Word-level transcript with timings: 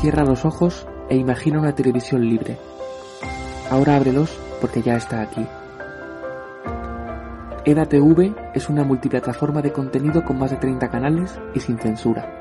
Cierra 0.00 0.24
los 0.24 0.44
ojos 0.44 0.86
e 1.08 1.16
imagina 1.16 1.58
una 1.58 1.74
televisión 1.74 2.28
libre. 2.28 2.58
Ahora 3.70 3.96
ábrelos 3.96 4.38
porque 4.60 4.82
ya 4.82 4.96
está 4.96 5.20
aquí. 5.20 5.46
EDATV 7.64 8.34
es 8.54 8.68
una 8.68 8.84
multiplataforma 8.84 9.60
de 9.60 9.72
contenido 9.72 10.24
con 10.24 10.38
más 10.38 10.50
de 10.50 10.56
30 10.56 10.88
canales 10.88 11.38
y 11.54 11.60
sin 11.60 11.78
censura. 11.78 12.38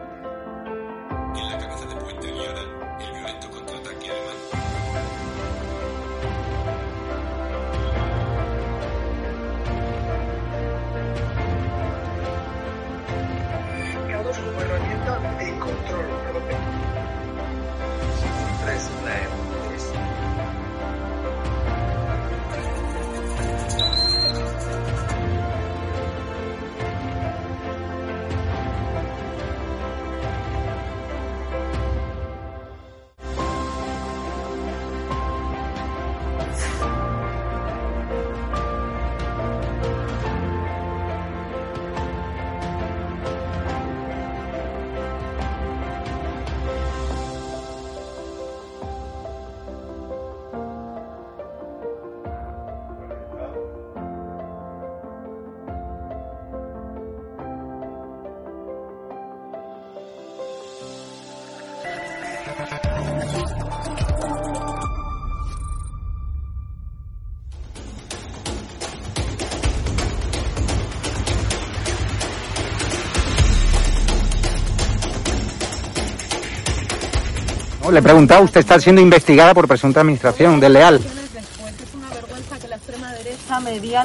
Le 77.92 78.00
he 78.00 78.02
preguntado, 78.02 78.44
usted 78.44 78.60
está 78.60 78.80
siendo 78.80 79.02
investigada 79.02 79.54
por 79.54 79.68
presunta 79.68 80.02
administración 80.02 80.60
desleal. 80.60 81.00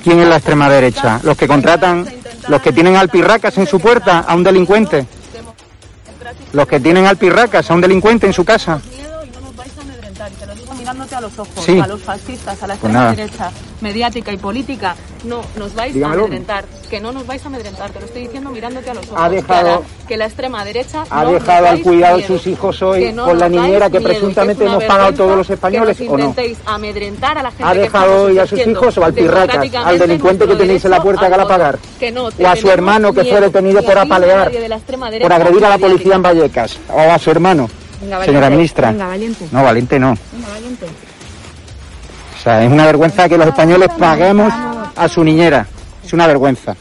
¿Quién 0.04 0.20
es 0.20 0.28
la 0.28 0.36
extrema 0.36 0.68
derecha? 0.68 1.20
¿Los 1.22 1.36
que 1.36 1.48
contratan, 1.48 2.06
los 2.48 2.62
que 2.62 2.72
tienen 2.72 2.96
alpirracas 2.96 3.58
en 3.58 3.66
su 3.66 3.80
puerta 3.80 4.20
a 4.20 4.34
un 4.34 4.42
delincuente? 4.44 5.06
¿Los 6.52 6.66
que 6.66 6.80
tienen 6.80 7.06
alpirracas 7.06 7.70
a 7.70 7.74
un 7.74 7.80
delincuente 7.80 8.26
en 8.26 8.32
su 8.32 8.44
casa? 8.44 8.80
mirándote 10.78 11.14
a 11.14 11.20
los 11.20 11.38
ojos, 11.38 11.64
Sí. 11.64 11.78
a 11.78 11.86
los 11.86 12.02
fascistas, 12.02 12.60
a 12.60 12.66
la 12.66 12.74
Pues 12.74 12.92
extrema 12.92 12.98
nada. 12.98 13.10
derecha, 13.14 13.50
mediática 13.80 14.32
y 14.32 14.36
política. 14.36 14.96
No, 15.24 15.40
nos 15.56 15.74
vais 15.74 15.94
Dígamelo. 15.94 16.22
a 16.22 16.26
amedrentar. 16.26 16.64
Que 16.90 17.00
no 17.00 17.12
nos 17.12 17.26
vais 17.26 17.44
a 17.44 17.48
amedrentar. 17.48 17.90
Te 17.90 18.00
lo 18.00 18.06
estoy 18.06 18.22
diciendo 18.22 18.50
mirándote 18.50 18.90
a 18.90 18.94
los 18.94 19.06
ojos. 19.06 19.18
Ha 19.20 19.28
dejado- 19.28 19.62
Clara, 19.62 19.80
que 20.08 20.16
la 20.16 20.24
extrema 20.26 20.64
derecha 20.64 21.04
¿Ha 21.08 21.24
no 21.24 21.32
dejado 21.32 21.68
al 21.68 21.80
cuidado 21.80 22.16
de 22.18 22.26
sus 22.26 22.46
hijos 22.46 22.82
hoy 22.82 23.12
no 23.12 23.24
con 23.24 23.38
la 23.38 23.48
niñera 23.48 23.88
que 23.88 23.98
miedo, 23.98 24.10
presuntamente 24.10 24.64
hemos 24.66 24.84
pagado 24.84 25.12
todos 25.14 25.36
los 25.36 25.48
españoles 25.50 25.96
que 25.96 26.08
o 26.08 26.18
no? 26.18 26.34
amedrentar 26.66 27.38
a 27.38 27.42
la 27.44 27.50
gente 27.50 27.64
¿Ha 27.64 27.74
dejado 27.74 28.24
hoy 28.24 28.38
a 28.38 28.46
sus 28.46 28.66
hijos 28.66 28.98
o 28.98 29.04
al 29.04 29.14
pirracas, 29.14 29.74
al 29.74 29.98
delincuente 29.98 30.46
que 30.46 30.56
tenéis 30.56 30.84
en 30.84 30.90
la 30.90 31.02
puerta 31.02 31.28
que 31.28 31.34
al 31.34 31.46
pagar? 31.46 31.78
Que 31.98 32.10
no, 32.12 32.24
¿O 32.26 32.46
a 32.46 32.56
su 32.56 32.70
hermano 32.70 33.12
que 33.12 33.24
fue 33.24 33.40
detenido 33.40 33.80
Ni 33.80 33.86
por 33.86 33.98
apalear, 33.98 34.50
por 35.22 35.32
agredir 35.32 35.64
a 35.64 35.68
la 35.70 35.78
policía 35.78 36.14
en 36.16 36.22
Vallecas? 36.22 36.78
¿O 36.88 37.00
a 37.00 37.18
su 37.18 37.30
hermano? 37.30 37.68
Venga. 38.00 38.24
Señora 38.24 38.50
ministra. 38.50 38.90
Venga, 38.90 39.06
valiente. 39.06 39.46
No, 39.52 39.62
valiente 39.62 39.98
no. 39.98 40.16
Venga, 40.32 40.48
valiente. 40.48 40.86
O 40.86 42.42
sea, 42.42 42.64
es 42.64 42.72
una 42.72 42.86
vergüenza 42.86 43.28
que 43.28 43.38
los 43.38 43.46
españoles 43.46 43.88
paguemos 43.96 44.52
a 44.96 45.08
su 45.08 45.24
niñera. 45.24 45.66
Es 46.04 46.12
una 46.12 46.26
vergüenza. 46.26 46.76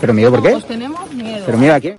¿Pero 0.00 0.14
miedo 0.14 0.30
por 0.30 0.42
qué? 0.42 0.50
Pues 0.52 0.66
tenemos. 0.66 1.12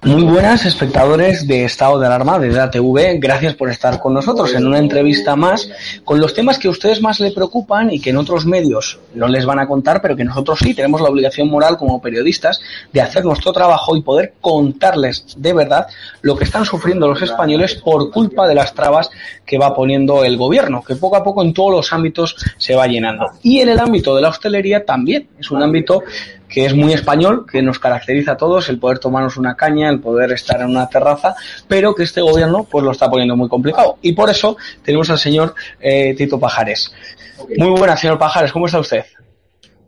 Muy 0.04 0.24
buenas 0.26 0.64
espectadores 0.68 1.48
de 1.48 1.66
Estado 1.66 2.00
de 2.00 2.06
Alarma 2.06 2.38
de 2.38 2.52
DATV, 2.52 3.18
gracias 3.20 3.56
por 3.56 3.72
estar 3.72 4.00
con 4.00 4.14
nosotros 4.14 4.54
en 4.54 4.68
una 4.68 4.78
entrevista 4.78 5.36
más 5.36 5.68
con 6.06 6.20
los 6.20 6.36
temas 6.36 6.60
que 6.60 6.68
a 6.68 6.72
ustedes 6.72 7.02
más 7.02 7.20
le 7.20 7.32
preocupan 7.32 7.92
y 7.92 8.00
que 8.00 8.12
en 8.12 8.18
otros 8.18 8.46
medios 8.46 9.00
no 9.16 9.28
les 9.28 9.48
van 9.48 9.58
a 9.58 9.68
contar, 9.68 10.04
pero 10.04 10.16
que 10.16 10.24
nosotros 10.24 10.60
sí 10.60 10.76
tenemos 10.76 11.02
la 11.02 11.10
obligación 11.10 11.50
moral 11.50 11.78
como 11.78 12.00
periodistas 12.00 12.62
de 12.94 13.02
hacer 13.02 13.26
nuestro 13.26 13.52
trabajo 13.52 13.98
y 13.98 14.04
poder 14.04 14.36
contarles 14.40 15.26
de 15.36 15.54
verdad 15.54 15.88
lo 16.22 16.38
que 16.38 16.44
están 16.44 16.64
sufriendo 16.64 17.08
los 17.08 17.24
españoles 17.24 17.74
por 17.74 18.12
culpa 18.12 18.48
de 18.48 18.54
las 18.54 18.76
trabas 18.76 19.10
que 19.48 19.58
va 19.58 19.74
poniendo 19.74 20.24
el 20.24 20.38
gobierno, 20.38 20.84
que 20.84 20.96
poco 20.96 21.16
a 21.16 21.24
poco 21.24 21.42
en 21.42 21.56
todos 21.56 21.72
los 21.72 21.92
ámbitos 21.92 22.36
se 22.60 22.76
va 22.76 22.86
llenando. 22.86 23.26
Y 23.42 23.62
en 23.62 23.70
el 23.70 23.80
ámbito 23.80 24.16
de 24.16 24.22
la 24.22 24.30
hostelería 24.30 24.86
también, 24.86 25.28
es 25.40 25.50
un 25.50 25.64
ámbito 25.64 26.04
que 26.50 26.66
es 26.66 26.74
muy 26.74 26.92
español, 26.94 27.46
que 27.50 27.62
nos 27.62 27.80
caracteriza 27.80 28.34
a 28.34 28.38
todos, 28.38 28.68
el 28.70 28.80
poder 28.80 29.00
tomarnos 29.00 29.38
una 29.38 29.56
caña, 29.56 29.90
el 29.90 30.02
poder 30.02 30.32
estar 30.32 30.60
en 30.62 30.70
una 30.70 30.90
terraza, 30.90 31.36
pero 31.68 31.94
que 31.94 32.04
este 32.04 32.22
gobierno 32.22 32.66
pues 32.70 32.84
lo 32.84 32.92
está 32.92 33.10
poniendo 33.10 33.38
muy 33.38 33.48
complicado. 33.48 33.98
Y 34.02 34.14
por 34.14 34.30
eso 34.30 34.58
tenemos 34.84 35.10
al 35.12 35.20
señor 35.20 35.54
eh, 35.80 36.16
Tito 36.18 36.40
Pajares. 36.40 36.92
Muy 37.58 37.70
buenas, 37.70 38.02
señor 38.02 38.18
Pajares, 38.18 38.52
¿cómo 38.52 38.66
está 38.66 38.80
usted? 38.80 39.06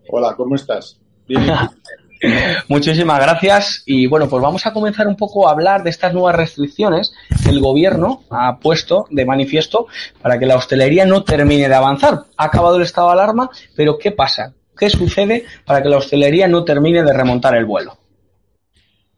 Hola, 0.08 0.36
¿cómo 0.38 0.56
estás? 0.56 0.98
Bien. 1.28 1.44
Muchísimas 2.68 3.20
gracias 3.20 3.82
y 3.88 4.06
bueno, 4.06 4.30
pues 4.30 4.44
vamos 4.44 4.68
a 4.68 4.74
comenzar 4.74 5.08
un 5.08 5.16
poco 5.16 5.48
a 5.48 5.52
hablar 5.52 5.84
de 5.84 5.90
estas 5.90 6.14
nuevas 6.14 6.36
restricciones 6.36 7.14
que 7.44 7.50
el 7.50 7.60
gobierno 7.60 8.22
ha 8.30 8.60
puesto 8.60 9.08
de 9.10 9.26
manifiesto 9.26 9.88
para 10.22 10.38
que 10.38 10.46
la 10.46 10.56
hostelería 10.56 11.06
no 11.08 11.24
termine 11.24 11.68
de 11.68 11.74
avanzar. 11.74 12.26
Ha 12.38 12.46
acabado 12.46 12.76
el 12.76 12.84
estado 12.84 13.08
de 13.08 13.14
alarma, 13.14 13.50
pero 13.76 13.98
¿qué 13.98 14.12
pasa? 14.12 14.54
¿Qué 14.82 14.90
sucede 14.90 15.46
para 15.64 15.84
que 15.84 15.90
la 15.90 16.00
hostelería 16.00 16.48
no 16.48 16.66
termine 16.66 17.04
de 17.04 17.14
remontar 17.14 17.56
el 17.56 17.66
vuelo? 17.66 17.96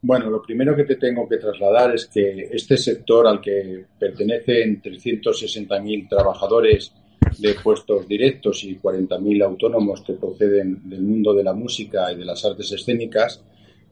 Bueno, 0.01 0.29
lo 0.29 0.41
primero 0.41 0.75
que 0.75 0.83
te 0.83 0.97
tengo 0.97 1.25
que 1.25 1.37
trasladar 1.37 1.95
es 1.95 2.07
que 2.07 2.49
este 2.51 2.75
sector 2.75 3.25
al 3.25 3.39
que 3.39 3.85
pertenecen 3.97 4.81
360.000 4.81 6.09
trabajadores 6.09 6.91
de 7.39 7.53
puestos 7.53 8.05
directos 8.09 8.65
y 8.65 8.77
40.000 8.77 9.41
autónomos 9.41 10.01
que 10.01 10.15
proceden 10.15 10.81
del 10.83 11.01
mundo 11.01 11.33
de 11.33 11.45
la 11.45 11.53
música 11.53 12.11
y 12.11 12.17
de 12.17 12.25
las 12.25 12.43
artes 12.43 12.69
escénicas, 12.73 13.41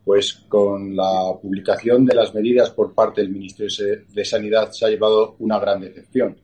pues 0.04 0.44
con 0.50 0.94
la 0.94 1.38
publicación 1.42 2.06
de 2.06 2.16
las 2.16 2.36
medidas 2.36 2.72
por 2.72 2.94
parte 2.94 3.22
del 3.22 3.30
Ministerio 3.30 4.04
de 4.13 4.25
Sanidad 4.25 4.72
se 4.72 4.86
ha 4.86 4.90
llevado 4.90 5.38
una 5.40 5.57
gran 5.57 5.80
decepción. 5.80 6.36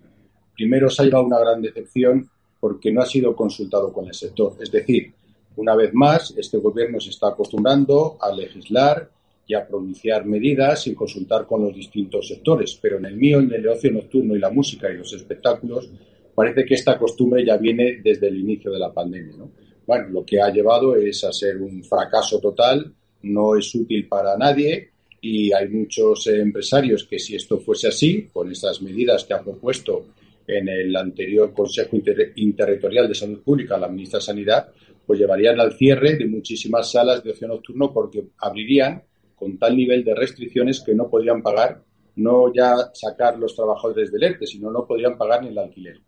Primero 0.56 0.90
se 0.90 1.02
ha 1.02 1.06
llevado 1.06 1.26
una 1.26 1.40
gran 1.40 1.62
decepción 1.62 2.30
porque 2.62 2.92
no 2.92 3.02
ha 3.02 3.06
sido 3.06 3.36
consultado 3.36 3.94
con 3.94 4.08
el 4.08 4.14
sector. 4.14 4.56
Es 4.60 4.72
decir, 4.72 5.14
una 5.58 5.76
vez 5.76 5.94
más, 5.94 6.34
este 6.38 6.58
gobierno 6.58 7.00
se 7.00 7.10
está 7.10 7.30
acostumbrando 7.30 8.18
a 8.22 8.32
legislar 8.32 9.10
y 9.46 9.56
a 9.56 9.68
pronunciar 9.68 10.26
medidas 10.26 10.84
sin 10.84 10.94
consultar 10.94 11.46
con 11.46 11.64
los 11.64 11.74
distintos 11.74 12.28
sectores. 12.28 12.78
Pero 12.82 12.98
en 12.98 13.06
el 13.06 13.16
mío, 13.16 13.40
en 13.40 13.52
el 13.52 13.68
ocio 13.68 13.92
nocturno 13.92 14.36
y 14.36 14.40
la 14.40 14.52
música 14.52 14.90
y 14.90 14.98
los 14.98 15.12
espectáculos, 15.14 15.90
parece 16.36 16.64
que 16.64 16.76
esta 16.76 16.98
costumbre 17.00 17.44
ya 17.46 17.58
viene 17.58 18.00
desde 18.04 18.28
el 18.28 18.38
inicio 18.38 18.72
de 18.72 18.80
la 18.80 18.94
pandemia. 18.94 19.36
¿no? 19.38 19.50
Bueno, 19.86 20.10
lo 20.10 20.24
que 20.24 20.40
ha 20.40 20.52
llevado 20.52 20.96
es 20.96 21.24
a 21.24 21.32
ser 21.32 21.58
un 21.58 21.84
fracaso 21.84 22.40
total, 22.40 22.94
no 23.24 23.56
es 23.56 23.74
útil 23.74 24.08
para 24.08 24.38
nadie 24.38 24.92
y 25.22 25.52
hay 25.52 25.70
muchos 25.70 26.28
empresarios 26.28 27.06
que 27.06 27.18
si 27.18 27.36
esto 27.36 27.58
fuese 27.58 27.88
así, 27.88 28.30
con 28.32 28.52
estas 28.52 28.82
medidas 28.82 29.24
que 29.24 29.34
ha 29.34 29.42
propuesto 29.42 30.06
en 30.48 30.70
el 30.70 30.96
anterior 30.96 31.54
Consejo 31.54 31.98
Interterritorial 32.36 33.08
de 33.08 33.14
Salud 33.14 33.44
Pública 33.44 33.78
la 33.78 33.90
ministra 33.90 34.20
de 34.20 34.26
Sanidad, 34.26 34.70
pues 35.06 35.20
llevarían 35.20 35.60
al 35.60 35.74
cierre 35.74 36.16
de 36.16 36.26
muchísimas 36.26 36.92
salas 36.92 37.24
de 37.24 37.32
ocio 37.32 37.48
nocturno 37.48 37.94
porque 37.94 38.24
abrirían 38.40 39.04
con 39.36 39.58
tal 39.60 39.76
nivel 39.76 40.04
de 40.04 40.16
restricciones 40.16 40.82
que 40.86 40.96
no 40.96 41.10
podrían 41.10 41.42
pagar, 41.42 41.82
no 42.16 42.52
ya 42.54 42.76
sacar 42.94 43.38
los 43.38 43.56
trabajadores 43.56 44.12
del 44.12 44.24
ERTE, 44.24 44.48
sino 44.48 44.72
no 44.72 44.86
podrían 44.88 45.18
pagar 45.18 45.44
ni 45.44 45.50
el 45.50 45.58
alquiler. 45.58 46.00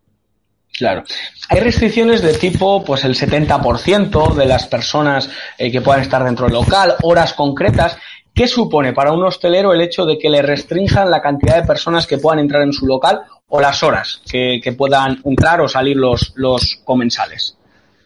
Claro. 0.76 1.04
Hay 1.48 1.60
restricciones 1.60 2.22
de 2.22 2.32
tipo, 2.34 2.82
pues 2.84 3.04
el 3.04 3.14
70% 3.14 4.34
de 4.34 4.46
las 4.46 4.66
personas 4.66 5.28
eh, 5.58 5.70
que 5.70 5.80
puedan 5.80 6.00
estar 6.02 6.24
dentro 6.24 6.46
del 6.46 6.54
local, 6.54 6.94
horas 7.02 7.34
concretas. 7.34 7.98
¿Qué 8.34 8.46
supone 8.46 8.92
para 8.92 9.12
un 9.12 9.22
hostelero 9.24 9.72
el 9.72 9.80
hecho 9.80 10.06
de 10.06 10.18
que 10.18 10.30
le 10.30 10.42
restrinjan 10.42 11.10
la 11.10 11.20
cantidad 11.20 11.60
de 11.60 11.66
personas 11.66 12.06
que 12.06 12.18
puedan 12.18 12.38
entrar 12.38 12.62
en 12.62 12.72
su 12.72 12.86
local 12.86 13.22
o 13.48 13.60
las 13.60 13.82
horas 13.82 14.22
que, 14.30 14.60
puedan 14.76 15.20
entrar 15.24 15.60
o 15.60 15.68
salir 15.68 15.96
los, 15.96 16.32
los 16.36 16.80
comensales? 16.84 17.56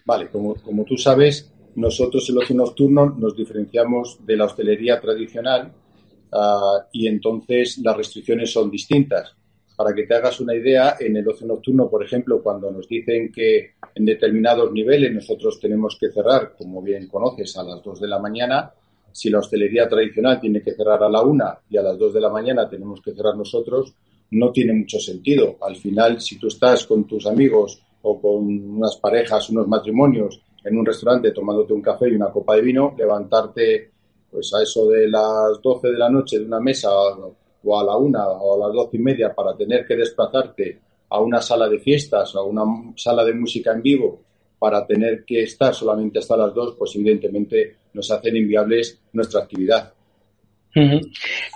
Vale, 0.04 0.28
como, 0.28 0.54
como 0.56 0.84
tú 0.84 0.96
sabes, 0.96 1.50
nosotros 1.76 2.28
el 2.28 2.38
ocio 2.38 2.56
nocturno 2.56 3.14
nos 3.18 3.36
diferenciamos 3.36 4.18
de 4.24 4.36
la 4.36 4.44
hostelería 4.44 5.00
tradicional 5.00 5.72
uh, 6.32 6.84
y 6.92 7.06
entonces 7.06 7.78
las 7.78 7.96
restricciones 7.96 8.52
son 8.52 8.70
distintas. 8.70 9.34
Para 9.76 9.92
que 9.92 10.04
te 10.04 10.14
hagas 10.14 10.38
una 10.40 10.54
idea, 10.54 10.96
en 11.00 11.16
el 11.16 11.26
ocio 11.26 11.48
nocturno, 11.48 11.90
por 11.90 12.04
ejemplo, 12.04 12.40
cuando 12.42 12.70
nos 12.70 12.86
dicen 12.86 13.32
que 13.32 13.72
en 13.92 14.04
determinados 14.04 14.70
niveles 14.70 15.12
nosotros 15.12 15.58
tenemos 15.58 15.96
que 15.98 16.12
cerrar, 16.12 16.54
como 16.56 16.80
bien 16.80 17.08
conoces, 17.08 17.56
a 17.56 17.64
las 17.64 17.82
2 17.82 18.00
de 18.00 18.06
la 18.06 18.20
mañana, 18.20 18.72
si 19.14 19.30
la 19.30 19.38
hostelería 19.38 19.88
tradicional 19.88 20.40
tiene 20.40 20.60
que 20.60 20.74
cerrar 20.74 21.00
a 21.04 21.08
la 21.08 21.22
1 21.22 21.44
y 21.70 21.76
a 21.76 21.82
las 21.82 21.96
2 21.96 22.14
de 22.14 22.20
la 22.20 22.30
mañana 22.30 22.68
tenemos 22.68 23.00
que 23.00 23.12
cerrar 23.12 23.36
nosotros, 23.36 23.94
no 24.32 24.50
tiene 24.50 24.72
mucho 24.72 24.98
sentido. 24.98 25.56
Al 25.60 25.76
final, 25.76 26.20
si 26.20 26.36
tú 26.36 26.48
estás 26.48 26.84
con 26.84 27.04
tus 27.04 27.24
amigos 27.24 27.80
o 28.02 28.20
con 28.20 28.44
unas 28.76 28.96
parejas, 28.96 29.50
unos 29.50 29.68
matrimonios 29.68 30.42
en 30.64 30.76
un 30.76 30.84
restaurante 30.84 31.30
tomándote 31.30 31.72
un 31.72 31.80
café 31.80 32.08
y 32.08 32.16
una 32.16 32.32
copa 32.32 32.56
de 32.56 32.62
vino, 32.62 32.92
levantarte 32.98 33.92
pues 34.28 34.52
a 34.52 34.62
eso 34.64 34.88
de 34.88 35.08
las 35.08 35.62
12 35.62 35.92
de 35.92 35.98
la 35.98 36.10
noche 36.10 36.40
de 36.40 36.46
una 36.46 36.58
mesa 36.58 36.90
o 36.92 37.80
a 37.80 37.84
la 37.84 37.96
una 37.96 38.26
o 38.26 38.56
a 38.56 38.66
las 38.66 38.74
doce 38.74 38.96
y 38.96 39.00
media 39.00 39.32
para 39.32 39.56
tener 39.56 39.86
que 39.86 39.94
desplazarte 39.94 40.80
a 41.08 41.20
una 41.20 41.40
sala 41.40 41.68
de 41.68 41.78
fiestas 41.78 42.34
o 42.34 42.40
a 42.40 42.44
una 42.44 42.64
sala 42.96 43.24
de 43.24 43.32
música 43.32 43.72
en 43.72 43.80
vivo 43.80 44.20
para 44.58 44.86
tener 44.86 45.24
que 45.24 45.42
estar 45.42 45.74
solamente 45.74 46.18
hasta 46.18 46.36
las 46.36 46.54
dos, 46.54 46.74
pues 46.78 46.94
evidentemente 46.94 47.76
nos 47.92 48.10
hacen 48.10 48.36
inviables 48.36 48.98
nuestra 49.12 49.40
actividad. 49.40 49.92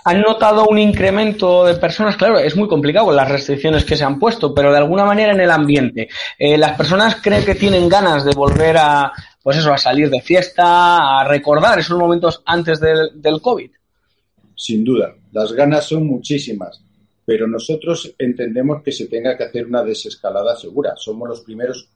¿Han 0.05 0.21
notado 0.21 0.67
un 0.67 0.79
incremento 0.79 1.65
de 1.65 1.75
personas? 1.75 2.15
Claro, 2.15 2.39
es 2.39 2.55
muy 2.55 2.69
complicado 2.69 3.07
con 3.07 3.15
las 3.15 3.29
restricciones 3.29 3.83
que 3.83 3.97
se 3.97 4.05
han 4.05 4.17
puesto, 4.17 4.53
pero 4.53 4.71
de 4.71 4.77
alguna 4.77 5.03
manera 5.03 5.33
en 5.33 5.41
el 5.41 5.51
ambiente. 5.51 6.07
Eh, 6.37 6.57
¿Las 6.57 6.77
personas 6.77 7.17
creen 7.21 7.43
que 7.43 7.55
tienen 7.55 7.89
ganas 7.89 8.23
de 8.23 8.33
volver 8.33 8.77
a, 8.77 9.11
pues 9.43 9.57
eso, 9.57 9.73
a 9.73 9.77
salir 9.77 10.09
de 10.09 10.21
fiesta, 10.21 11.19
a 11.19 11.27
recordar 11.27 11.79
esos 11.79 11.97
momentos 11.97 12.41
antes 12.45 12.79
del, 12.79 13.21
del 13.21 13.41
COVID? 13.41 13.71
Sin 14.55 14.85
duda, 14.85 15.13
las 15.33 15.51
ganas 15.51 15.85
son 15.85 16.07
muchísimas, 16.07 16.81
pero 17.25 17.45
nosotros 17.45 18.13
entendemos 18.17 18.81
que 18.83 18.93
se 18.93 19.07
tenga 19.07 19.37
que 19.37 19.43
hacer 19.43 19.65
una 19.65 19.83
desescalada 19.83 20.55
segura. 20.55 20.93
Somos 20.95 21.27
los 21.27 21.41
primeros 21.41 21.89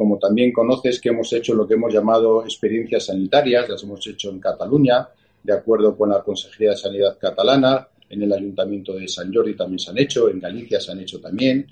como 0.00 0.18
también 0.18 0.50
conoces 0.50 0.98
que 0.98 1.10
hemos 1.10 1.30
hecho 1.34 1.54
lo 1.54 1.68
que 1.68 1.74
hemos 1.74 1.92
llamado 1.92 2.42
experiencias 2.42 3.04
sanitarias, 3.04 3.68
las 3.68 3.82
hemos 3.82 4.06
hecho 4.06 4.30
en 4.30 4.40
Cataluña, 4.40 5.06
de 5.42 5.52
acuerdo 5.52 5.94
con 5.94 6.08
la 6.08 6.22
Consejería 6.22 6.70
de 6.70 6.78
Sanidad 6.78 7.18
catalana, 7.18 7.86
en 8.08 8.22
el 8.22 8.32
Ayuntamiento 8.32 8.94
de 8.94 9.06
San 9.06 9.30
Jordi 9.30 9.54
también 9.54 9.78
se 9.78 9.90
han 9.90 9.98
hecho, 9.98 10.30
en 10.30 10.40
Galicia 10.40 10.80
se 10.80 10.92
han 10.92 11.00
hecho 11.00 11.20
también. 11.20 11.66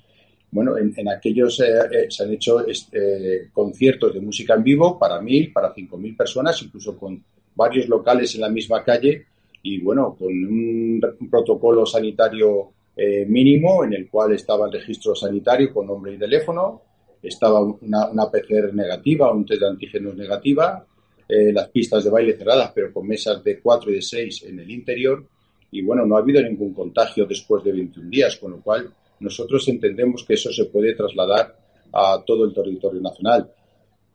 Bueno, 0.51 0.77
en, 0.77 1.09
aquellos 1.09 1.59
eh, 1.61 1.79
eh, 1.91 2.05
se 2.09 2.21
han 2.21 2.31
hecho 2.31 2.67
este, 2.67 3.49
conciertos 3.51 4.13
de 4.13 4.21
música 4.21 4.53
en 4.53 4.61
vivo 4.61 4.99
para 4.99 5.19
mil, 5.19 5.51
para 5.51 5.73
cinco 5.73 5.97
mil 5.97 6.15
personas, 6.15 6.61
incluso 6.61 6.95
con 6.99 7.23
varios 7.55 7.89
locales 7.89 8.35
en 8.35 8.41
la 8.41 8.49
misma 8.49 8.83
calle 8.83 9.25
y 9.63 9.79
bueno, 9.79 10.15
con 10.15 10.27
un, 10.27 11.01
protocolo 11.31 11.83
sanitario 11.83 12.73
eh, 12.95 13.25
mínimo 13.27 13.83
en 13.83 13.93
el 13.93 14.07
cual 14.07 14.33
estaba 14.33 14.67
el 14.67 14.73
registro 14.73 15.15
sanitario 15.15 15.73
con 15.73 15.87
nombre 15.87 16.13
y 16.13 16.19
teléfono, 16.19 16.83
estaba 17.21 17.59
una, 17.61 18.29
PCR 18.31 18.73
negativa, 18.73 19.31
un 19.31 19.45
test 19.45 19.61
de 19.61 19.67
antígenos 19.67 20.15
negativa, 20.15 20.85
eh, 21.27 21.51
las 21.53 21.69
pistas 21.69 22.03
de 22.03 22.09
baile 22.09 22.37
cerradas, 22.37 22.71
pero 22.73 22.93
con 22.93 23.07
mesas 23.07 23.43
de 23.43 23.59
4 23.59 23.91
y 23.91 23.95
de 23.95 24.01
6 24.01 24.43
en 24.43 24.59
el 24.59 24.71
interior. 24.71 25.25
Y 25.71 25.83
bueno, 25.83 26.05
no 26.05 26.15
ha 26.15 26.19
habido 26.19 26.41
ningún 26.41 26.73
contagio 26.73 27.25
después 27.25 27.63
de 27.63 27.71
21 27.71 28.09
días, 28.09 28.37
con 28.37 28.51
lo 28.51 28.61
cual 28.61 28.91
nosotros 29.19 29.67
entendemos 29.67 30.23
que 30.23 30.33
eso 30.33 30.51
se 30.51 30.65
puede 30.65 30.95
trasladar 30.95 31.55
a 31.91 32.23
todo 32.25 32.45
el 32.45 32.53
territorio 32.53 33.01
nacional. 33.01 33.51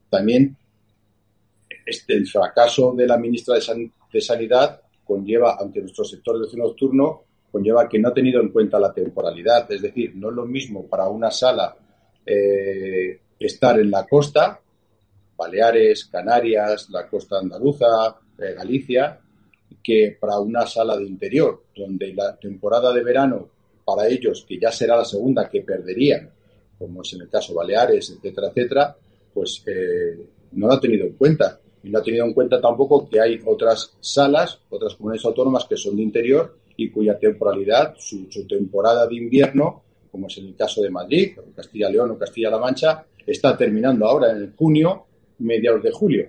También 0.09 0.57
este, 1.85 2.15
el 2.15 2.27
fracaso 2.27 2.95
de 2.97 3.07
la 3.07 3.19
ministra 3.19 3.57
de, 3.57 4.21
Sanidad 4.21 4.81
conlleva, 5.05 5.57
ante 5.61 5.81
nuestro 5.81 6.05
sector 6.05 6.39
de 6.39 6.47
ocio 6.47 6.59
nocturno, 6.59 7.23
conlleva 7.51 7.89
que 7.89 7.99
no 7.99 8.09
ha 8.09 8.15
tenido 8.15 8.41
en 8.41 8.49
cuenta 8.49 8.79
la 8.79 8.93
temporalidad. 8.93 9.71
Es 9.71 9.83
decir, 9.83 10.13
no 10.17 10.31
es 10.31 10.35
lo 10.35 10.47
mismo 10.47 10.87
para 10.87 11.09
una 11.09 11.31
sala 11.31 11.77
eh, 12.27 13.21
estar 13.39 13.79
en 13.79 13.91
la 13.91 14.07
costa 14.07 14.61
Baleares, 15.37 16.07
Canarias, 16.07 16.89
la 16.91 17.09
costa 17.09 17.39
andaluza, 17.39 18.17
eh, 18.39 18.55
Galicia, 18.55 19.21
que 19.83 20.17
para 20.19 20.39
una 20.39 20.67
sala 20.67 20.97
de 20.97 21.05
interior, 21.05 21.65
donde 21.77 22.15
la 22.15 22.37
temporada 22.37 22.93
de 22.93 23.03
verano 23.03 23.49
para 23.85 24.09
ellos, 24.09 24.45
que 24.49 24.59
ya 24.59 24.73
será 24.73 24.97
la 24.97 25.05
segunda 25.05 25.49
que 25.49 25.61
perderían, 25.61 26.31
como 26.79 27.03
es 27.03 27.13
en 27.13 27.23
el 27.23 27.29
caso 27.29 27.55
Baleares, 27.55 28.11
etcétera, 28.11 28.49
etcétera, 28.49 28.97
pues 29.33 29.63
eh, 29.67 30.27
no 30.53 30.69
lo 30.69 30.73
ha 30.73 30.81
tenido 30.81 31.07
en 31.07 31.15
cuenta. 31.15 31.61
Y 31.83 31.91
no 31.91 31.99
ha 31.99 32.03
tenido 32.03 32.25
en 32.25 32.33
cuenta 32.33 32.61
tampoco 32.61 33.07
que 33.07 33.21
hay 33.21 33.41
otras 33.45 33.95
salas, 34.01 34.59
otras 34.71 34.95
comunidades 34.95 35.27
autónomas 35.27 35.67
que 35.67 35.77
son 35.77 35.97
de 35.97 36.03
interior 36.03 36.57
y 36.77 36.91
cuya 36.91 37.19
temporalidad, 37.19 37.95
su, 37.99 38.27
su 38.31 38.47
temporada 38.47 39.07
de 39.07 39.17
invierno, 39.17 39.83
como 40.15 40.29
es 40.29 40.39
el 40.39 40.55
caso 40.55 40.81
de 40.81 40.91
Madrid, 40.91 41.33
Castilla-León 41.57 42.13
o 42.13 42.19
Castilla-La 42.19 42.61
Mancha, 42.61 43.05
está 43.27 43.57
terminando 43.57 44.07
ahora 44.07 44.31
en 44.31 44.55
junio 44.55 45.07
mediados 45.41 45.83
de 45.83 45.91
julio. 45.91 46.29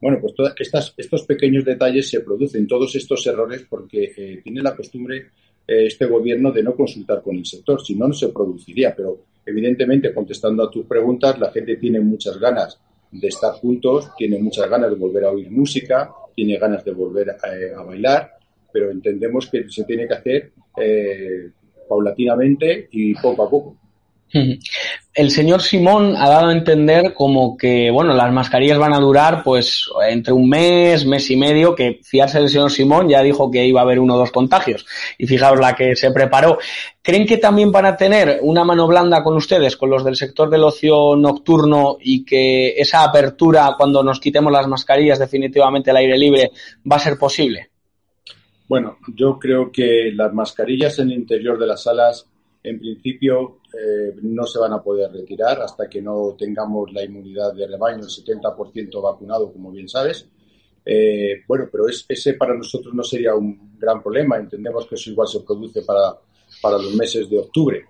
Bueno, 0.00 0.18
pues 0.20 0.32
todas 0.32 0.54
estas, 0.56 0.94
estos 0.96 1.24
pequeños 1.24 1.64
detalles 1.64 2.08
se 2.08 2.20
producen, 2.20 2.68
todos 2.68 2.94
estos 2.94 3.26
errores, 3.26 3.66
porque 3.68 4.12
eh, 4.16 4.40
tiene 4.44 4.62
la 4.62 4.76
costumbre 4.76 5.16
eh, 5.66 5.86
este 5.86 6.06
gobierno 6.06 6.52
de 6.52 6.62
no 6.62 6.76
consultar 6.76 7.20
con 7.20 7.34
el 7.34 7.44
sector, 7.44 7.84
si 7.84 7.96
no, 7.96 8.06
no 8.06 8.14
se 8.14 8.28
produciría. 8.28 8.94
Pero 8.94 9.24
evidentemente, 9.44 10.14
contestando 10.14 10.62
a 10.62 10.70
tus 10.70 10.86
preguntas, 10.86 11.36
la 11.40 11.50
gente 11.50 11.78
tiene 11.78 11.98
muchas 11.98 12.38
ganas 12.38 12.78
de 13.10 13.26
estar 13.26 13.54
juntos, 13.54 14.12
tiene 14.16 14.38
muchas 14.38 14.70
ganas 14.70 14.88
de 14.88 14.96
volver 14.96 15.24
a 15.24 15.32
oír 15.32 15.50
música, 15.50 16.12
tiene 16.32 16.58
ganas 16.58 16.84
de 16.84 16.92
volver 16.92 17.30
a, 17.30 17.56
eh, 17.56 17.74
a 17.74 17.82
bailar, 17.82 18.34
pero 18.72 18.88
entendemos 18.92 19.50
que 19.50 19.68
se 19.68 19.82
tiene 19.82 20.06
que 20.06 20.14
hacer 20.14 20.52
paulatinamente 21.88 22.88
y 22.90 23.14
poco 23.14 23.44
a 23.44 23.50
poco. 23.50 23.76
El 25.14 25.30
señor 25.30 25.62
Simón 25.62 26.14
ha 26.16 26.28
dado 26.28 26.48
a 26.48 26.52
entender 26.52 27.14
como 27.14 27.56
que, 27.56 27.90
bueno, 27.90 28.12
las 28.12 28.30
mascarillas 28.32 28.78
van 28.78 28.92
a 28.92 29.00
durar 29.00 29.42
pues 29.42 29.88
entre 30.08 30.34
un 30.34 30.48
mes, 30.48 31.06
mes 31.06 31.30
y 31.30 31.36
medio, 31.36 31.74
que 31.74 32.00
fiarse 32.02 32.38
del 32.38 32.50
señor 32.50 32.70
Simón 32.70 33.08
ya 33.08 33.22
dijo 33.22 33.50
que 33.50 33.64
iba 33.64 33.80
a 33.80 33.84
haber 33.84 33.98
uno 33.98 34.14
o 34.14 34.18
dos 34.18 34.30
contagios. 34.30 34.84
Y 35.16 35.26
fijaos 35.26 35.58
la 35.58 35.74
que 35.74 35.96
se 35.96 36.10
preparó. 36.10 36.58
¿Creen 37.00 37.26
que 37.26 37.38
también 37.38 37.72
van 37.72 37.86
a 37.86 37.96
tener 37.96 38.40
una 38.42 38.64
mano 38.64 38.86
blanda 38.86 39.22
con 39.22 39.36
ustedes, 39.36 39.76
con 39.76 39.88
los 39.88 40.04
del 40.04 40.16
sector 40.16 40.50
del 40.50 40.64
ocio 40.64 41.16
nocturno 41.16 41.96
y 42.00 42.24
que 42.24 42.74
esa 42.76 43.04
apertura 43.04 43.74
cuando 43.78 44.02
nos 44.02 44.20
quitemos 44.20 44.52
las 44.52 44.66
mascarillas 44.66 45.18
definitivamente 45.18 45.90
al 45.90 45.96
aire 45.96 46.18
libre 46.18 46.50
va 46.90 46.96
a 46.96 47.00
ser 47.00 47.16
posible? 47.16 47.70
Bueno, 48.68 48.98
yo 49.14 49.38
creo 49.38 49.70
que 49.70 50.10
las 50.12 50.32
mascarillas 50.32 50.98
en 50.98 51.10
el 51.10 51.18
interior 51.18 51.58
de 51.58 51.66
las 51.66 51.82
salas 51.82 52.26
en 52.62 52.80
principio 52.80 53.60
eh, 53.72 54.12
no 54.22 54.44
se 54.44 54.58
van 54.58 54.72
a 54.72 54.82
poder 54.82 55.12
retirar 55.12 55.60
hasta 55.60 55.88
que 55.88 56.02
no 56.02 56.34
tengamos 56.36 56.92
la 56.92 57.04
inmunidad 57.04 57.54
de 57.54 57.68
rebaño, 57.68 57.98
el 57.98 58.08
70% 58.08 59.00
vacunado, 59.00 59.52
como 59.52 59.70
bien 59.70 59.88
sabes. 59.88 60.28
Eh, 60.84 61.42
bueno, 61.46 61.68
pero 61.70 61.84
ese 61.88 62.34
para 62.34 62.56
nosotros 62.56 62.92
no 62.92 63.04
sería 63.04 63.36
un 63.36 63.78
gran 63.78 64.02
problema. 64.02 64.36
Entendemos 64.36 64.86
que 64.86 64.96
eso 64.96 65.10
igual 65.10 65.28
se 65.28 65.40
produce 65.40 65.82
para, 65.82 66.18
para 66.60 66.78
los 66.78 66.94
meses 66.94 67.30
de 67.30 67.38
octubre. 67.38 67.84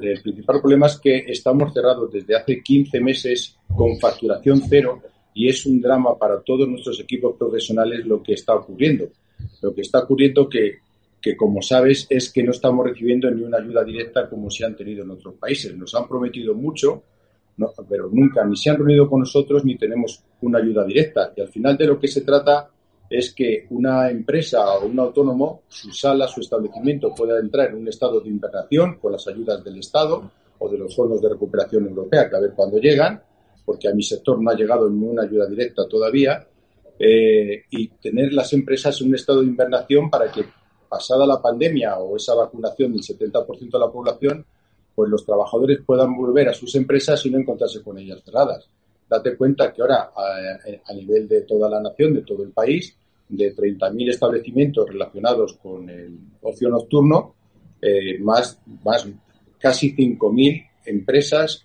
el 0.00 0.22
principal 0.22 0.60
problema 0.60 0.86
es 0.86 1.00
que 1.00 1.24
estamos 1.26 1.72
cerrados 1.72 2.12
desde 2.12 2.36
hace 2.36 2.62
15 2.62 3.00
meses 3.00 3.56
con 3.74 3.98
facturación 3.98 4.62
cero 4.68 5.02
y 5.34 5.48
es 5.48 5.64
un 5.66 5.80
drama 5.80 6.16
para 6.16 6.40
todos 6.42 6.68
nuestros 6.68 7.00
equipos 7.00 7.36
profesionales 7.36 8.06
lo 8.06 8.22
que 8.22 8.34
está 8.34 8.54
ocurriendo. 8.54 9.08
Lo 9.62 9.74
que 9.74 9.80
está 9.80 10.00
ocurriendo 10.00 10.48
que 10.48 10.78
que 11.22 11.36
como 11.36 11.62
sabes 11.62 12.06
es 12.10 12.32
que 12.32 12.42
no 12.42 12.50
estamos 12.50 12.84
recibiendo 12.84 13.30
ni 13.30 13.44
una 13.44 13.58
ayuda 13.58 13.84
directa 13.84 14.28
como 14.28 14.50
se 14.50 14.64
han 14.64 14.74
tenido 14.74 15.04
en 15.04 15.12
otros 15.12 15.34
países. 15.34 15.74
Nos 15.76 15.94
han 15.94 16.08
prometido 16.08 16.52
mucho, 16.52 17.04
pero 17.88 18.10
nunca 18.12 18.44
ni 18.44 18.56
se 18.56 18.70
han 18.70 18.76
reunido 18.78 19.08
con 19.08 19.20
nosotros 19.20 19.64
ni 19.64 19.78
tenemos 19.78 20.20
una 20.40 20.58
ayuda 20.58 20.84
directa. 20.84 21.32
Y 21.36 21.40
al 21.40 21.48
final 21.48 21.78
de 21.78 21.86
lo 21.86 22.00
que 22.00 22.08
se 22.08 22.22
trata 22.22 22.68
es 23.08 23.32
que 23.32 23.66
una 23.70 24.10
empresa 24.10 24.78
o 24.78 24.86
un 24.86 24.98
autónomo, 24.98 25.62
su 25.68 25.92
sala, 25.92 26.26
su 26.26 26.40
establecimiento 26.40 27.14
pueda 27.14 27.38
entrar 27.38 27.68
en 27.68 27.76
un 27.76 27.88
estado 27.88 28.20
de 28.20 28.28
invernación 28.28 28.98
con 28.98 29.12
las 29.12 29.26
ayudas 29.28 29.62
del 29.62 29.78
Estado 29.78 30.28
o 30.58 30.68
de 30.68 30.78
los 30.78 30.94
fondos 30.96 31.22
de 31.22 31.28
recuperación 31.28 31.86
europea, 31.86 32.28
que 32.28 32.36
a 32.36 32.40
ver 32.40 32.52
cuándo 32.56 32.78
llegan, 32.78 33.22
porque 33.64 33.88
a 33.88 33.94
mi 33.94 34.02
sector 34.02 34.42
no 34.42 34.50
ha 34.50 34.54
llegado 34.54 34.88
ninguna 34.90 35.22
ayuda 35.22 35.46
directa 35.46 35.86
todavía, 35.88 36.48
eh, 37.04 37.64
y 37.68 37.88
tener 37.88 38.32
las 38.32 38.52
empresas 38.52 39.00
en 39.00 39.08
un 39.08 39.16
estado 39.16 39.40
de 39.40 39.48
invernación 39.48 40.08
para 40.08 40.30
que 40.30 40.44
pasada 40.88 41.26
la 41.26 41.42
pandemia 41.42 41.98
o 41.98 42.16
esa 42.16 42.32
vacunación 42.32 42.92
del 42.92 43.02
70% 43.02 43.72
de 43.72 43.78
la 43.78 43.90
población, 43.90 44.46
pues 44.94 45.10
los 45.10 45.26
trabajadores 45.26 45.80
puedan 45.84 46.16
volver 46.16 46.50
a 46.50 46.54
sus 46.54 46.76
empresas 46.76 47.26
y 47.26 47.30
no 47.30 47.38
encontrarse 47.38 47.82
con 47.82 47.98
ellas 47.98 48.22
cerradas. 48.24 48.68
Date 49.10 49.36
cuenta 49.36 49.72
que 49.72 49.82
ahora, 49.82 50.12
a, 50.14 50.94
nivel 50.94 51.26
de 51.26 51.40
toda 51.42 51.68
la 51.68 51.80
nación, 51.80 52.14
de 52.14 52.22
todo 52.22 52.44
el 52.44 52.50
país, 52.50 52.96
de 53.28 53.52
30.000 53.52 54.10
establecimientos 54.10 54.88
relacionados 54.88 55.54
con 55.54 55.90
el 55.90 56.16
ocio 56.40 56.68
nocturno, 56.68 57.34
eh, 57.80 58.20
más, 58.20 58.60
más 58.84 59.08
casi 59.58 59.92
5.000 59.96 60.68
empresas, 60.86 61.64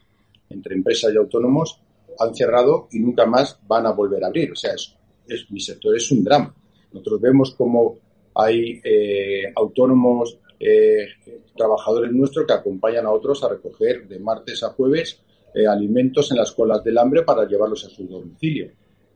entre 0.49 0.73
empresas 0.73 1.13
y 1.13 1.17
autónomos, 1.17 1.79
han 2.19 2.33
cerrado 2.33 2.87
y 2.91 2.99
nunca 2.99 3.27
más 3.27 3.59
van 3.67 3.85
a 3.85 3.91
volver 3.91 4.23
a 4.23 4.27
abrir. 4.27 4.51
O 4.51 4.55
sea, 4.55 4.73
es, 4.73 4.97
es, 5.27 5.49
mi 5.51 5.59
sector 5.59 5.95
es 5.95 6.11
un 6.11 6.23
drama. 6.23 6.53
Nosotros 6.91 7.21
vemos 7.21 7.55
como 7.55 7.97
hay 8.35 8.79
eh, 8.83 9.51
autónomos, 9.55 10.37
eh, 10.59 11.07
trabajadores 11.55 12.11
nuestros 12.11 12.45
que 12.45 12.53
acompañan 12.53 13.05
a 13.05 13.11
otros 13.11 13.43
a 13.43 13.49
recoger 13.49 14.07
de 14.07 14.19
martes 14.19 14.63
a 14.63 14.69
jueves 14.69 15.21
eh, 15.53 15.65
alimentos 15.65 16.31
en 16.31 16.37
las 16.37 16.51
colas 16.51 16.83
del 16.83 16.97
hambre 16.97 17.23
para 17.23 17.47
llevarlos 17.47 17.85
a 17.85 17.89
su 17.89 18.07
domicilio. 18.07 18.71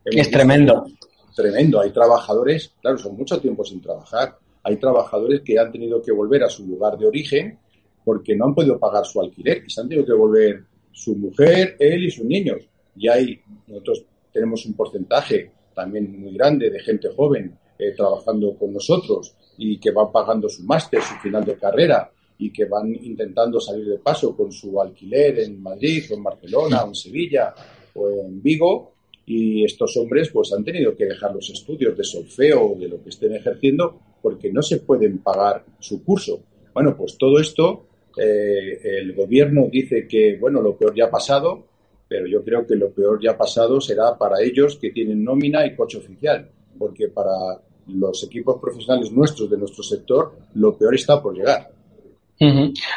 es 0.06 0.32
tremendo. 0.32 0.86
Tremendo. 1.36 1.80
Hay 1.80 1.92
trabajadores, 1.92 2.74
claro, 2.82 2.98
son 2.98 3.16
mucho 3.16 3.40
tiempo 3.40 3.64
sin 3.64 3.82
trabajar. 3.82 4.38
Hay 4.64 4.78
trabajadores 4.78 5.42
que 5.42 5.58
han 5.58 5.72
tenido 5.72 6.02
que 6.02 6.12
volver 6.12 6.44
a 6.44 6.50
su 6.50 6.66
lugar 6.66 6.98
de 6.98 7.08
origen 7.08 7.60
porque 8.04 8.36
no 8.36 8.46
han 8.46 8.56
podido 8.56 8.80
pagar 8.80 9.06
su 9.06 9.22
alquiler 9.22 9.64
y 9.66 9.70
se 9.70 9.82
han 9.82 9.88
tenido 9.88 10.06
que 10.06 10.14
volver 10.14 10.64
su 10.92 11.16
mujer, 11.16 11.76
él 11.80 12.04
y 12.04 12.12
sus 12.12 12.26
niños. 12.26 12.58
Y 12.96 13.08
hay, 13.08 13.40
nosotros 13.68 14.04
tenemos 14.34 14.66
un 14.66 14.74
porcentaje 14.74 15.52
también 15.74 16.20
muy 16.20 16.34
grande 16.34 16.70
de 16.70 16.80
gente 16.80 17.10
joven 17.10 17.58
eh, 17.78 17.94
trabajando 17.96 18.56
con 18.56 18.74
nosotros 18.74 19.36
y 19.58 19.80
que 19.80 19.92
van 19.92 20.12
pagando 20.12 20.48
su 20.50 20.64
máster, 20.64 21.02
su 21.02 21.16
final 21.16 21.44
de 21.46 21.56
carrera 21.56 22.12
y 22.38 22.52
que 22.52 22.66
van 22.66 22.94
intentando 22.94 23.60
salir 23.60 23.88
de 23.88 24.00
paso 24.00 24.36
con 24.36 24.52
su 24.52 24.82
alquiler 24.82 25.40
en 25.40 25.62
Madrid 25.62 26.04
o 26.12 26.16
en 26.16 26.24
Barcelona 26.24 26.84
o 26.84 26.88
en 26.90 26.96
Sevilla 26.96 27.54
o 27.94 28.10
en 28.10 28.42
Vigo 28.42 28.94
y 29.26 29.64
estos 29.64 29.96
hombres 29.98 30.30
pues 30.30 30.52
han 30.54 30.64
tenido 30.64 30.96
que 30.96 31.06
dejar 31.06 31.34
los 31.34 31.50
estudios 31.50 31.96
de 31.96 32.04
solfeo 32.04 32.72
o 32.72 32.76
de 32.76 32.88
lo 32.88 33.02
que 33.02 33.10
estén 33.10 33.36
ejerciendo 33.36 34.00
porque 34.22 34.52
no 34.52 34.62
se 34.62 34.80
pueden 34.80 35.20
pagar 35.20 35.64
su 35.80 36.04
curso. 36.04 36.42
Bueno, 36.74 36.96
pues 36.98 37.18
todo 37.18 37.40
esto 37.40 37.86
eh, 38.18 38.80
el 38.84 39.14
gobierno 39.14 39.68
dice 39.72 40.08
que 40.08 40.38
bueno 40.40 40.62
lo 40.62 40.76
peor 40.76 40.96
ya 40.96 41.06
ha 41.06 41.12
pasado, 41.12 41.66
pero 42.12 42.28
yo 42.28 42.44
creo 42.44 42.68
que 42.68 42.76
lo 42.76 42.92
peor 42.92 43.22
ya 43.24 43.38
pasado 43.38 43.80
será 43.80 44.18
para 44.18 44.42
ellos 44.42 44.76
que 44.76 44.92
tienen 44.92 45.24
nómina 45.24 45.66
y 45.66 45.74
coche 45.78 45.98
oficial, 45.98 46.46
porque 46.78 47.08
para 47.08 47.32
los 47.88 48.26
equipos 48.26 48.60
profesionales 48.60 49.14
nuestros 49.14 49.50
de 49.50 49.58
nuestro 49.58 49.82
sector, 49.82 50.34
lo 50.56 50.78
peor 50.78 50.94
está 50.94 51.22
por 51.22 51.34
llegar. 51.34 51.70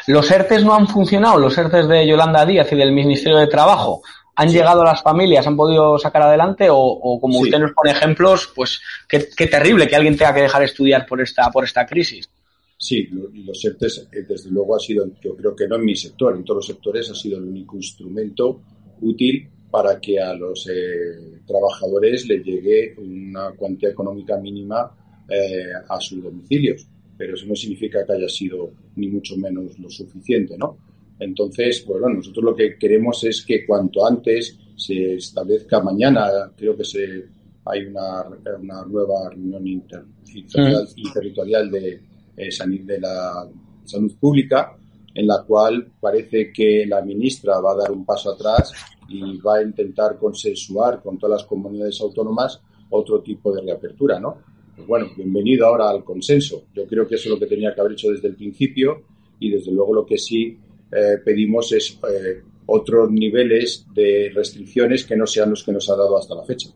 ¿Los 0.09 0.29
ERTES 0.29 0.65
no 0.65 0.75
han 0.75 0.89
funcionado? 0.89 1.39
¿Los 1.39 1.57
ERTES 1.57 1.87
de 1.87 2.09
Yolanda 2.09 2.45
Díaz 2.45 2.73
y 2.73 2.75
del 2.75 2.91
Ministerio 2.91 3.39
de 3.39 3.47
Trabajo? 3.47 4.03
¿Han 4.35 4.49
llegado 4.49 4.83
a 4.83 4.87
las 4.87 5.01
familias? 5.01 5.47
¿Han 5.47 5.57
podido 5.57 5.97
sacar 5.97 6.23
adelante? 6.23 6.67
O, 6.69 7.21
como 7.21 7.39
usted 7.39 7.61
nos 7.61 7.71
pone 7.71 7.93
ejemplos, 7.93 8.51
pues 8.53 8.81
qué, 9.09 9.47
terrible 9.47 9.87
que 9.87 9.95
alguien 9.95 10.17
tenga 10.17 10.35
que 10.35 10.43
dejar 10.43 10.65
estudiar 10.65 11.07
por 11.07 11.21
esta, 11.21 11.53
por 11.53 11.63
esta 11.63 11.87
crisis. 11.87 12.29
Sí, 12.77 13.09
los 13.13 13.65
ERTES, 13.65 14.09
eh, 14.11 14.23
desde 14.29 14.51
luego, 14.51 14.75
ha 14.75 14.81
sido, 14.81 15.07
yo 15.23 15.37
creo 15.37 15.55
que 15.55 15.69
no 15.69 15.77
en 15.77 15.85
mi 15.85 15.95
sector, 15.95 16.35
en 16.35 16.43
todos 16.43 16.57
los 16.57 16.67
sectores 16.67 17.09
ha 17.09 17.15
sido 17.15 17.39
el 17.39 17.45
único 17.45 17.77
instrumento 17.77 18.61
útil 19.01 19.49
para 19.71 20.01
que 20.01 20.21
a 20.21 20.35
los 20.35 20.69
eh, 20.69 21.41
trabajadores 21.47 22.27
les 22.29 22.45
llegue 22.45 22.95
una 22.99 23.51
cuantía 23.53 23.89
económica 23.89 24.37
mínima 24.37 24.91
eh, 25.29 25.73
a 25.89 26.01
sus 26.01 26.23
domicilios. 26.23 26.87
Pero 27.17 27.35
eso 27.35 27.47
no 27.47 27.55
significa 27.55 28.05
que 28.05 28.13
haya 28.13 28.29
sido 28.29 28.73
ni 28.97 29.09
mucho 29.09 29.37
menos 29.37 29.79
lo 29.79 29.89
suficiente, 29.89 30.57
¿no? 30.59 30.79
Entonces, 31.19 31.85
pues 31.87 32.01
bueno, 32.01 32.17
nosotros 32.17 32.45
lo 32.45 32.57
que 32.57 32.77
queremos 32.77 33.23
es 33.25 33.45
que 33.45 33.65
cuanto 33.65 34.07
antes 34.07 34.59
se 34.77 35.15
establezca 35.15 35.81
mañana, 35.81 36.53
creo 36.57 36.77
que 36.77 36.85
se 36.85 37.25
hay 37.67 37.87
una, 37.87 38.25
una 38.61 38.85
nueva 38.85 39.31
reunión 39.31 39.67
inter, 39.67 40.05
interterritorial 40.35 41.71
de, 41.71 42.01
eh, 42.37 42.49
de 42.85 43.01
la 43.01 43.49
salud 43.85 44.15
pública, 44.19 44.77
en 45.15 45.27
la 45.27 45.45
cual 45.47 45.93
parece 46.01 46.53
que 46.53 46.85
la 46.87 47.03
ministra 47.03 47.61
va 47.61 47.73
a 47.73 47.77
dar 47.77 47.93
un 47.93 48.05
paso 48.05 48.33
atrás 48.33 48.73
y 49.09 49.39
va 49.39 49.57
a 49.57 49.63
intentar 49.63 50.19
consensuar 50.19 51.03
con 51.03 51.19
todas 51.19 51.41
las 51.41 51.49
comunidades 51.49 52.01
autónomas 52.01 52.61
otro 52.91 53.21
tipo 53.21 53.55
de 53.55 53.63
reapertura, 53.63 54.19
¿no? 54.19 54.39
Pues 54.75 54.89
bueno, 54.89 55.07
bienvenido 55.17 55.67
ahora 55.67 55.89
al 55.89 56.03
consenso. 56.03 56.65
Yo 56.75 56.87
creo 56.87 57.07
que 57.07 57.15
eso 57.15 57.29
es 57.29 57.31
lo 57.31 57.39
que 57.39 57.47
tenía 57.47 57.75
que 57.75 57.81
haber 57.81 57.93
hecho 57.93 58.11
desde 58.11 58.29
el 58.29 58.35
principio 58.35 59.03
y 59.39 59.51
desde 59.51 59.71
luego 59.71 59.95
lo 59.95 60.07
que 60.07 60.19
sí 60.19 60.59
eh, 60.91 61.19
pedimos 61.25 61.71
es 61.73 61.99
eh, 62.09 62.43
otros 62.67 63.11
niveles 63.11 63.87
de 63.95 64.33
restricciones 64.35 65.05
que 65.05 65.17
no 65.17 65.27
sean 65.27 65.51
los 65.51 65.63
que 65.63 65.73
nos 65.73 65.89
ha 65.91 65.97
dado 65.97 66.19
hasta 66.19 66.35
la 66.35 66.45
fecha. 66.45 66.71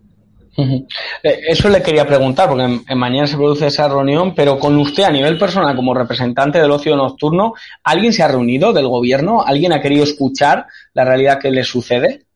Eh, 1.23 1.41
eso 1.49 1.69
le 1.69 1.83
quería 1.83 2.07
preguntar, 2.07 2.49
porque 2.49 2.95
mañana 2.95 3.27
se 3.27 3.37
produce 3.37 3.67
esa 3.67 3.89
reunión, 3.89 4.35
pero 4.35 4.59
con 4.59 4.77
usted 4.79 5.05
a 5.05 5.11
nivel 5.11 5.39
personal, 5.39 5.75
como 5.75 5.95
representante 5.95 6.59
del 6.59 6.71
ocio 6.71 6.97
nocturno, 6.97 7.55
¿alguien 7.83 8.13
se 8.13 8.23
ha 8.23 8.29
reunido 8.29 8.73
del 8.73 8.89
gobierno? 8.89 9.43
¿Alguien 9.45 9.73
ha 9.73 9.81
querido 9.81 10.05
escuchar 10.05 10.67
la 10.95 11.05
realidad 11.05 11.39
que 11.41 11.51
le 11.51 11.65
sucede? 11.65 12.27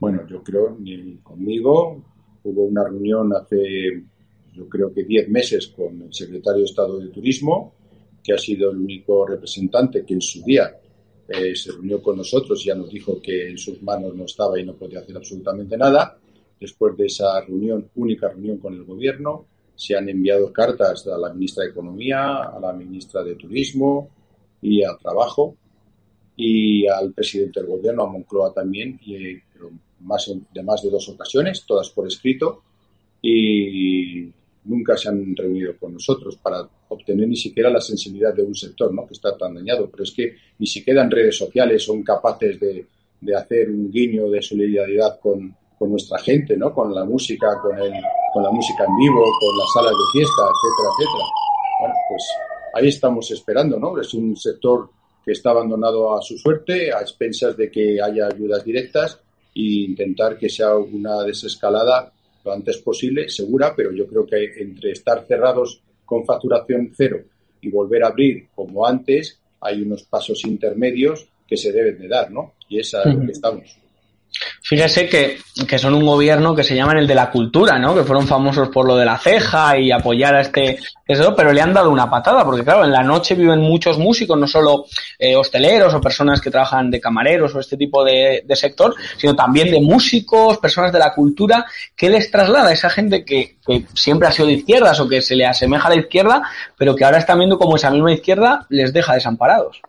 Bueno, 0.00 0.26
yo 0.28 0.42
creo, 0.42 0.76
ni 0.80 1.18
conmigo, 1.18 2.02
hubo 2.44 2.64
una 2.64 2.84
reunión 2.84 3.32
hace, 3.34 4.02
yo 4.52 4.68
creo 4.68 4.92
que 4.92 5.04
10 5.04 5.28
meses 5.28 5.68
con 5.68 6.02
el 6.02 6.12
secretario 6.12 6.60
de 6.60 6.64
Estado 6.64 6.98
de 6.98 7.08
Turismo, 7.08 7.74
que 8.22 8.32
ha 8.32 8.38
sido 8.38 8.70
el 8.70 8.78
único 8.78 9.26
representante 9.26 10.04
que 10.04 10.14
en 10.14 10.22
su 10.22 10.42
día 10.42 10.72
eh, 11.28 11.54
se 11.54 11.72
reunió 11.72 12.02
con 12.02 12.16
nosotros 12.16 12.60
y 12.64 12.68
ya 12.68 12.74
nos 12.74 12.90
dijo 12.90 13.20
que 13.20 13.50
en 13.50 13.58
sus 13.58 13.82
manos 13.82 14.14
no 14.14 14.24
estaba 14.24 14.58
y 14.58 14.64
no 14.64 14.74
podía 14.74 15.00
hacer 15.00 15.16
absolutamente 15.16 15.76
nada 15.76 16.18
Después 16.62 16.96
de 16.96 17.06
esa 17.06 17.40
reunión, 17.40 17.90
única 17.96 18.28
reunión 18.28 18.58
con 18.58 18.72
el 18.72 18.84
Gobierno, 18.84 19.46
se 19.74 19.96
han 19.96 20.08
enviado 20.08 20.52
cartas 20.52 21.04
a 21.08 21.18
la 21.18 21.32
ministra 21.32 21.64
de 21.64 21.70
Economía, 21.70 22.44
a 22.44 22.60
la 22.60 22.72
ministra 22.72 23.24
de 23.24 23.34
Turismo 23.34 24.08
y 24.60 24.84
al 24.84 24.96
Trabajo 24.96 25.56
y 26.36 26.86
al 26.86 27.12
presidente 27.12 27.58
del 27.58 27.68
Gobierno, 27.68 28.04
a 28.04 28.12
Moncloa 28.12 28.54
también, 28.54 29.00
y, 29.04 29.36
más, 30.02 30.32
de 30.54 30.62
más 30.62 30.82
de 30.82 30.90
dos 30.90 31.08
ocasiones, 31.08 31.64
todas 31.66 31.90
por 31.90 32.06
escrito, 32.06 32.62
y 33.20 34.30
nunca 34.66 34.96
se 34.96 35.08
han 35.08 35.34
reunido 35.34 35.76
con 35.80 35.94
nosotros 35.94 36.36
para 36.36 36.68
obtener 36.88 37.26
ni 37.26 37.36
siquiera 37.36 37.70
la 37.70 37.80
sensibilidad 37.80 38.32
de 38.32 38.44
un 38.44 38.54
sector 38.54 38.94
¿no? 38.94 39.04
que 39.04 39.14
está 39.14 39.36
tan 39.36 39.54
dañado. 39.54 39.90
Pero 39.90 40.04
es 40.04 40.12
que 40.12 40.36
ni 40.60 40.66
siquiera 40.68 41.02
en 41.02 41.10
redes 41.10 41.36
sociales 41.36 41.82
son 41.82 42.04
capaces 42.04 42.60
de, 42.60 42.86
de 43.20 43.34
hacer 43.34 43.68
un 43.68 43.90
guiño 43.90 44.30
de 44.30 44.42
solidaridad 44.42 45.18
con, 45.18 45.56
con 45.82 45.90
nuestra 45.90 46.16
gente, 46.20 46.56
¿no? 46.56 46.72
Con 46.72 46.94
la 46.94 47.04
música, 47.04 47.58
con 47.60 47.76
el, 47.76 47.92
con 48.32 48.44
la 48.44 48.52
música 48.52 48.84
en 48.84 48.96
vivo, 48.98 49.20
con 49.20 49.58
las 49.58 49.66
salas 49.74 49.90
de 49.90 50.12
fiesta, 50.12 50.42
etcétera, 50.42 50.88
etcétera. 50.94 51.24
Bueno, 51.80 51.94
pues 52.08 52.22
ahí 52.74 52.86
estamos 52.86 53.30
esperando, 53.32 53.80
¿no? 53.80 54.00
Es 54.00 54.14
un 54.14 54.36
sector 54.36 54.88
que 55.24 55.32
está 55.32 55.50
abandonado 55.50 56.16
a 56.16 56.22
su 56.22 56.38
suerte, 56.38 56.92
a 56.92 57.00
expensas 57.00 57.56
de 57.56 57.68
que 57.68 58.00
haya 58.00 58.28
ayudas 58.28 58.64
directas 58.64 59.18
e 59.56 59.90
intentar 59.90 60.38
que 60.38 60.48
sea 60.48 60.76
una 60.76 61.24
desescalada 61.24 62.12
lo 62.44 62.52
antes 62.52 62.78
posible, 62.78 63.28
segura, 63.28 63.74
pero 63.76 63.90
yo 63.90 64.06
creo 64.06 64.24
que 64.24 64.62
entre 64.62 64.92
estar 64.92 65.26
cerrados 65.26 65.80
con 66.04 66.24
facturación 66.24 66.92
cero 66.96 67.24
y 67.60 67.70
volver 67.70 68.04
a 68.04 68.08
abrir 68.08 68.46
como 68.54 68.86
antes, 68.86 69.36
hay 69.60 69.82
unos 69.82 70.04
pasos 70.04 70.44
intermedios 70.44 71.26
que 71.44 71.56
se 71.56 71.72
deben 71.72 71.98
de 71.98 72.06
dar, 72.06 72.30
¿no? 72.30 72.52
Y 72.68 72.78
es 72.78 72.94
lo 73.04 73.26
que 73.26 73.32
estamos. 73.32 73.81
Fíjese 74.62 75.08
que, 75.08 75.38
que, 75.68 75.78
son 75.78 75.94
un 75.94 76.06
gobierno 76.06 76.54
que 76.54 76.64
se 76.64 76.74
llaman 76.74 76.98
el 76.98 77.06
de 77.06 77.14
la 77.14 77.30
cultura, 77.30 77.78
¿no? 77.78 77.94
Que 77.94 78.04
fueron 78.04 78.26
famosos 78.26 78.68
por 78.68 78.86
lo 78.86 78.96
de 78.96 79.04
la 79.04 79.18
ceja 79.18 79.78
y 79.78 79.90
apoyar 79.90 80.34
a 80.34 80.40
este, 80.40 80.78
eso, 81.06 81.34
pero 81.36 81.52
le 81.52 81.60
han 81.60 81.74
dado 81.74 81.90
una 81.90 82.10
patada, 82.10 82.44
porque 82.44 82.64
claro, 82.64 82.84
en 82.84 82.92
la 82.92 83.02
noche 83.02 83.34
viven 83.34 83.60
muchos 83.60 83.98
músicos, 83.98 84.38
no 84.38 84.46
solo 84.46 84.86
eh, 85.18 85.36
hosteleros 85.36 85.92
o 85.94 86.00
personas 86.00 86.40
que 86.40 86.50
trabajan 86.50 86.90
de 86.90 87.00
camareros 87.00 87.54
o 87.54 87.60
este 87.60 87.76
tipo 87.76 88.04
de, 88.04 88.44
sector, 88.54 88.94
sino 89.16 89.34
también 89.34 89.70
de 89.70 89.80
músicos, 89.80 90.58
personas 90.58 90.92
de 90.92 90.98
la 90.98 91.12
cultura. 91.12 91.66
¿Qué 91.96 92.08
les 92.08 92.30
traslada 92.30 92.68
a 92.68 92.72
esa 92.72 92.88
gente 92.88 93.24
que, 93.24 93.56
que 93.66 93.86
siempre 93.94 94.28
ha 94.28 94.32
sido 94.32 94.48
de 94.48 94.54
izquierdas 94.54 95.00
o 95.00 95.08
que 95.08 95.20
se 95.20 95.36
le 95.36 95.46
asemeja 95.46 95.88
a 95.88 95.90
la 95.90 96.00
izquierda, 96.00 96.42
pero 96.76 96.94
que 96.94 97.04
ahora 97.04 97.18
están 97.18 97.38
viendo 97.38 97.58
como 97.58 97.76
esa 97.76 97.90
misma 97.90 98.12
izquierda 98.12 98.66
les 98.70 98.92
deja 98.92 99.14
desamparados? 99.14 99.82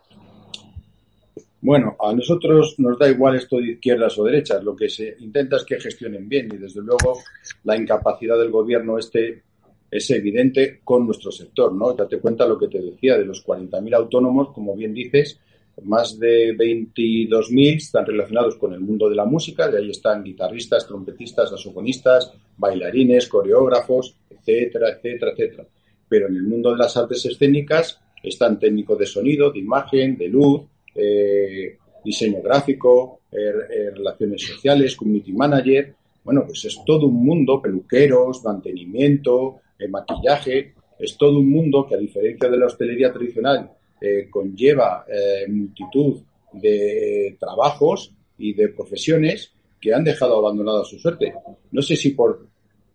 Bueno, 1.64 1.96
a 1.98 2.12
nosotros 2.12 2.74
nos 2.76 2.98
da 2.98 3.08
igual 3.08 3.36
esto 3.36 3.56
de 3.56 3.72
izquierdas 3.72 4.18
o 4.18 4.24
derechas, 4.24 4.62
lo 4.62 4.76
que 4.76 4.90
se 4.90 5.16
intenta 5.20 5.56
es 5.56 5.64
que 5.64 5.80
gestionen 5.80 6.28
bien 6.28 6.50
y 6.52 6.58
desde 6.58 6.82
luego 6.82 7.20
la 7.62 7.74
incapacidad 7.74 8.36
del 8.36 8.50
gobierno 8.50 8.98
este 8.98 9.42
es 9.90 10.10
evidente 10.10 10.80
con 10.84 11.06
nuestro 11.06 11.32
sector, 11.32 11.72
¿no? 11.72 11.94
Date 11.94 12.18
cuenta 12.18 12.46
lo 12.46 12.58
que 12.58 12.68
te 12.68 12.82
decía 12.82 13.16
de 13.16 13.24
los 13.24 13.42
40.000 13.46 13.94
autónomos, 13.94 14.50
como 14.50 14.76
bien 14.76 14.92
dices, 14.92 15.40
más 15.84 16.18
de 16.18 16.54
22.000 16.54 17.76
están 17.76 18.04
relacionados 18.04 18.56
con 18.56 18.74
el 18.74 18.80
mundo 18.80 19.08
de 19.08 19.16
la 19.16 19.24
música, 19.24 19.66
de 19.66 19.78
ahí 19.78 19.88
están 19.88 20.22
guitarristas, 20.22 20.86
trompetistas, 20.86 21.48
saxofonistas, 21.48 22.30
bailarines, 22.58 23.26
coreógrafos, 23.26 24.14
etcétera, 24.28 24.90
etcétera, 24.90 25.32
etcétera. 25.32 25.66
Pero 26.10 26.28
en 26.28 26.36
el 26.36 26.42
mundo 26.42 26.72
de 26.72 26.76
las 26.76 26.94
artes 26.98 27.24
escénicas 27.24 27.98
están 28.22 28.58
técnicos 28.58 28.98
de 28.98 29.06
sonido, 29.06 29.50
de 29.50 29.60
imagen, 29.60 30.18
de 30.18 30.28
luz, 30.28 30.60
eh, 30.94 31.78
diseño 32.04 32.40
gráfico, 32.42 33.20
eh, 33.30 33.52
eh, 33.70 33.90
relaciones 33.90 34.42
sociales, 34.42 34.96
community 34.96 35.32
manager. 35.32 35.94
Bueno, 36.22 36.44
pues 36.46 36.64
es 36.64 36.78
todo 36.84 37.06
un 37.06 37.24
mundo, 37.24 37.60
peluqueros, 37.60 38.42
mantenimiento, 38.44 39.60
maquillaje, 39.90 40.74
es 40.98 41.16
todo 41.18 41.38
un 41.38 41.50
mundo 41.50 41.86
que 41.86 41.96
a 41.96 41.98
diferencia 41.98 42.48
de 42.48 42.56
la 42.56 42.66
hostelería 42.66 43.12
tradicional 43.12 43.70
conlleva 44.30 45.04
multitud 45.48 46.22
de 46.52 47.36
trabajos 47.38 48.14
y 48.38 48.54
de 48.54 48.68
profesiones 48.68 49.52
que 49.80 49.92
han 49.92 50.04
dejado 50.04 50.38
abandonada 50.38 50.82
su 50.84 50.98
suerte. 50.98 51.34
No 51.72 51.82
sé 51.82 51.96
si 51.96 52.10
por, 52.10 52.46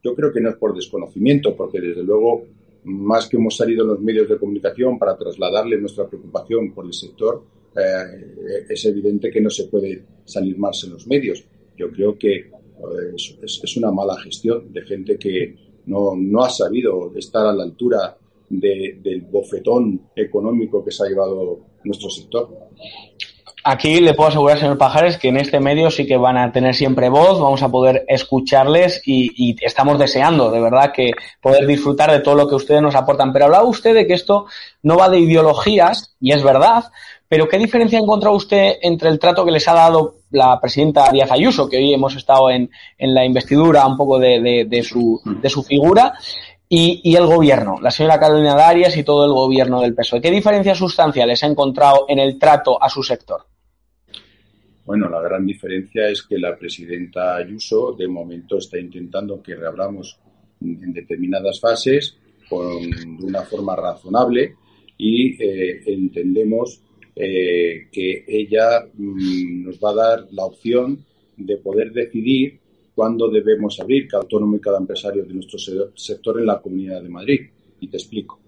yo 0.03 0.15
creo 0.15 0.31
que 0.31 0.41
no 0.41 0.49
es 0.49 0.55
por 0.55 0.73
desconocimiento, 0.73 1.55
porque 1.55 1.79
desde 1.79 2.03
luego, 2.03 2.45
más 2.85 3.27
que 3.27 3.37
hemos 3.37 3.55
salido 3.55 3.83
en 3.83 3.89
los 3.89 3.99
medios 3.99 4.27
de 4.27 4.39
comunicación 4.39 4.97
para 4.97 5.15
trasladarle 5.15 5.79
nuestra 5.79 6.07
preocupación 6.07 6.73
por 6.73 6.85
el 6.85 6.93
sector, 6.93 7.43
eh, 7.75 8.65
es 8.69 8.85
evidente 8.85 9.31
que 9.31 9.41
no 9.41 9.49
se 9.49 9.65
puede 9.65 10.03
salir 10.25 10.57
más 10.57 10.83
en 10.83 10.93
los 10.93 11.07
medios. 11.07 11.43
Yo 11.77 11.91
creo 11.91 12.17
que 12.17 12.35
eh, 12.35 12.51
es, 13.15 13.61
es, 13.63 13.77
una 13.77 13.91
mala 13.91 14.17
gestión 14.21 14.71
de 14.71 14.81
gente 14.81 15.17
que 15.17 15.55
no, 15.85 16.15
no 16.15 16.43
ha 16.43 16.49
sabido 16.49 17.13
estar 17.15 17.45
a 17.45 17.53
la 17.53 17.63
altura 17.63 18.17
de, 18.49 18.99
del 19.01 19.21
bofetón 19.21 20.09
económico 20.15 20.83
que 20.83 20.91
se 20.91 21.03
ha 21.03 21.09
llevado 21.09 21.59
nuestro 21.83 22.09
sector. 22.09 22.49
Aquí 23.63 23.99
le 23.99 24.13
puedo 24.13 24.29
asegurar, 24.29 24.57
señor 24.57 24.77
Pajares, 24.77 25.17
que 25.17 25.27
en 25.27 25.37
este 25.37 25.59
medio 25.59 25.91
sí 25.91 26.07
que 26.07 26.15
van 26.15 26.37
a 26.37 26.51
tener 26.51 26.73
siempre 26.73 27.09
voz, 27.09 27.39
vamos 27.39 27.61
a 27.61 27.69
poder 27.69 28.05
escucharles 28.07 29.01
y, 29.05 29.31
y, 29.35 29.55
estamos 29.61 29.99
deseando, 29.99 30.49
de 30.49 30.61
verdad, 30.61 30.93
que 30.93 31.11
poder 31.41 31.67
disfrutar 31.67 32.09
de 32.09 32.21
todo 32.21 32.35
lo 32.35 32.47
que 32.47 32.55
ustedes 32.55 32.81
nos 32.81 32.95
aportan. 32.95 33.33
Pero 33.33 33.45
hablaba 33.45 33.65
usted 33.65 33.93
de 33.93 34.07
que 34.07 34.13
esto 34.13 34.45
no 34.81 34.95
va 34.97 35.09
de 35.09 35.19
ideologías, 35.19 36.15
y 36.21 36.31
es 36.31 36.41
verdad, 36.41 36.85
pero 37.29 37.47
¿qué 37.47 37.59
diferencia 37.59 37.99
ha 37.99 38.01
encontrado 38.01 38.35
usted 38.35 38.77
entre 38.81 39.07
el 39.07 39.19
trato 39.19 39.45
que 39.45 39.51
les 39.51 39.67
ha 39.67 39.73
dado 39.73 40.15
la 40.31 40.59
presidenta 40.59 41.11
Díaz 41.11 41.31
Ayuso, 41.31 41.69
que 41.69 41.77
hoy 41.77 41.93
hemos 41.93 42.15
estado 42.15 42.49
en, 42.49 42.71
en 42.97 43.13
la 43.13 43.23
investidura 43.23 43.85
un 43.85 43.95
poco 43.95 44.17
de, 44.17 44.41
de, 44.41 44.65
de, 44.65 44.83
su, 44.83 45.21
de 45.23 45.49
su 45.49 45.63
figura, 45.63 46.13
y, 46.67 47.01
y, 47.03 47.15
el 47.15 47.25
gobierno, 47.25 47.77
la 47.81 47.89
señora 47.89 48.19
Carolina 48.19 48.55
Darias 48.55 48.95
y 48.97 49.03
todo 49.03 49.25
el 49.25 49.31
gobierno 49.31 49.81
del 49.81 49.95
PSOE? 49.95 50.21
¿Qué 50.21 50.29
diferencias 50.29 50.77
sustanciales 50.77 51.43
ha 51.43 51.47
encontrado 51.47 52.05
en 52.07 52.19
el 52.19 52.37
trato 52.37 52.81
a 52.81 52.89
su 52.89 53.01
sector? 53.01 53.41
Bueno, 54.85 55.07
la 55.09 55.21
gran 55.21 55.45
diferencia 55.45 56.07
es 56.09 56.23
que 56.23 56.37
la 56.37 56.55
presidenta 56.57 57.35
Ayuso 57.35 57.93
de 57.93 58.07
momento 58.07 58.57
está 58.57 58.79
intentando 58.79 59.41
que 59.41 59.55
reabramos 59.55 60.19
en 60.61 60.93
determinadas 60.93 61.59
fases 61.59 62.17
con, 62.49 62.89
de 62.89 63.23
una 63.25 63.41
forma 63.43 63.75
razonable 63.75 64.55
y 64.97 65.41
eh, 65.43 65.81
entendemos 65.85 66.81
eh, 67.21 67.89
que 67.91 68.23
ella 68.25 68.87
mmm, 68.93 69.65
nos 69.65 69.77
va 69.77 69.91
a 69.91 69.95
dar 69.95 70.27
la 70.31 70.45
opción 70.45 71.05
de 71.35 71.57
poder 71.57 71.91
decidir 71.91 72.57
cuándo 72.95 73.29
debemos 73.29 73.77
abrir 73.81 74.07
cada 74.07 74.23
autónomo 74.23 74.55
y 74.55 74.61
cada 74.61 74.77
empresario 74.77 75.25
de 75.25 75.33
nuestro 75.33 75.59
sector 75.95 76.39
en 76.39 76.45
la 76.45 76.61
Comunidad 76.61 77.03
de 77.03 77.09
Madrid. 77.09 77.41
Y 77.81 77.87
te 77.89 77.97
explico. 77.97 78.39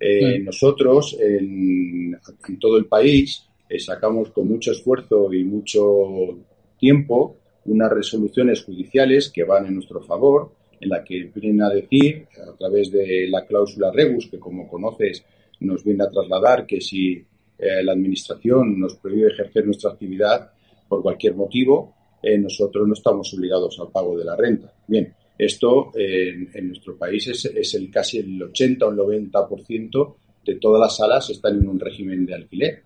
Eh, 0.00 0.36
sí. 0.36 0.42
Nosotros, 0.42 1.18
en, 1.20 2.18
en, 2.48 2.58
todo 2.58 2.78
el 2.78 2.86
país, 2.86 3.44
eh, 3.68 3.78
sacamos 3.78 4.30
con 4.30 4.48
mucho 4.48 4.72
esfuerzo 4.72 5.30
y 5.32 5.44
mucho 5.44 6.38
tiempo 6.78 7.36
unas 7.66 7.92
resoluciones 7.92 8.64
judiciales 8.64 9.28
que 9.28 9.44
van 9.44 9.66
en 9.66 9.74
nuestro 9.74 10.00
favor, 10.00 10.52
en 10.80 10.88
la 10.88 11.04
que 11.04 11.30
vienen 11.34 11.62
a 11.62 11.68
decir, 11.68 12.26
a 12.40 12.56
través 12.56 12.90
de 12.90 13.28
la 13.28 13.44
cláusula 13.44 13.92
rebus, 13.92 14.28
que 14.28 14.38
como 14.38 14.66
conoces 14.66 15.22
nos 15.60 15.84
viene 15.84 16.04
a 16.04 16.10
trasladar 16.10 16.66
que 16.66 16.80
si 16.80 17.22
eh, 17.58 17.82
la 17.82 17.92
Administración 17.92 18.78
nos 18.78 18.96
prohíbe 18.96 19.28
ejercer 19.28 19.66
nuestra 19.66 19.90
actividad 19.90 20.50
por 20.88 21.02
cualquier 21.02 21.34
motivo, 21.34 21.94
eh, 22.22 22.38
nosotros 22.38 22.86
no 22.86 22.94
estamos 22.94 23.32
obligados 23.34 23.78
al 23.80 23.90
pago 23.90 24.16
de 24.16 24.24
la 24.24 24.36
renta. 24.36 24.72
Bien, 24.86 25.12
esto 25.36 25.92
en, 25.94 26.50
en, 26.52 26.68
nuestro 26.68 26.96
país 26.96 27.28
es, 27.28 27.44
es, 27.44 27.74
el 27.74 27.90
casi 27.90 28.18
el 28.18 28.42
80 28.42 28.86
o 28.86 28.90
el 28.90 28.96
90% 29.30 30.14
de 30.44 30.54
todas 30.56 30.80
las 30.80 30.96
salas 30.96 31.30
están 31.30 31.58
en 31.58 31.68
un 31.68 31.78
régimen 31.78 32.26
de 32.26 32.34
alquiler 32.34 32.82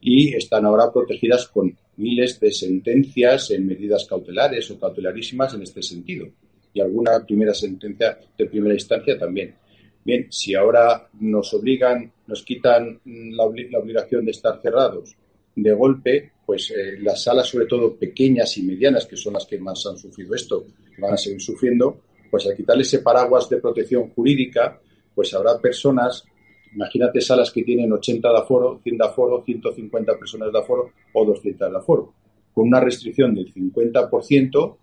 y 0.00 0.34
están 0.34 0.66
ahora 0.66 0.92
protegidas 0.92 1.48
con 1.48 1.76
miles 1.96 2.38
de 2.40 2.52
sentencias 2.52 3.50
en 3.52 3.66
medidas 3.66 4.04
cautelares 4.06 4.70
o 4.70 4.78
cautelarísimas 4.78 5.54
en 5.54 5.62
este 5.62 5.82
sentido 5.82 6.26
y 6.74 6.80
alguna 6.80 7.24
primera 7.24 7.54
sentencia 7.54 8.18
de 8.36 8.46
primera 8.46 8.74
instancia 8.74 9.16
también. 9.16 9.54
Bien, 10.04 10.26
si 10.30 10.54
ahora 10.54 11.08
nos 11.20 11.54
obligan, 11.54 12.12
nos 12.26 12.42
quitan 12.42 13.00
la, 13.04 13.44
obli 13.44 13.68
la 13.68 13.78
obligación 13.78 14.24
de 14.24 14.32
estar 14.32 14.60
cerrados. 14.60 15.16
De 15.56 15.72
golpe, 15.72 16.32
pues 16.44 16.70
eh, 16.70 16.98
las 17.00 17.22
salas, 17.22 17.48
sobre 17.48 17.66
todo 17.66 17.96
pequeñas 17.96 18.56
y 18.58 18.62
medianas, 18.62 19.06
que 19.06 19.16
son 19.16 19.34
las 19.34 19.46
que 19.46 19.58
más 19.58 19.86
han 19.86 19.96
sufrido 19.96 20.34
esto, 20.34 20.66
van 20.98 21.14
a 21.14 21.16
seguir 21.16 21.40
sufriendo, 21.40 22.00
pues 22.30 22.46
al 22.46 22.56
quitarle 22.56 22.82
ese 22.82 22.98
paraguas 22.98 23.48
de 23.48 23.58
protección 23.58 24.10
jurídica, 24.10 24.80
pues 25.14 25.32
habrá 25.34 25.58
personas, 25.60 26.24
imagínate 26.74 27.20
salas 27.20 27.50
que 27.52 27.62
tienen 27.62 27.92
80 27.92 28.28
de 28.28 28.38
aforo, 28.38 28.80
100 28.82 28.98
de 28.98 29.04
aforo, 29.04 29.42
150 29.44 30.18
personas 30.18 30.52
de 30.52 30.58
aforo 30.58 30.90
o 31.12 31.24
200 31.24 31.70
de 31.70 31.76
aforo, 31.76 32.12
con 32.52 32.66
una 32.66 32.80
restricción 32.80 33.34
del 33.34 33.52
50%, 33.54 34.76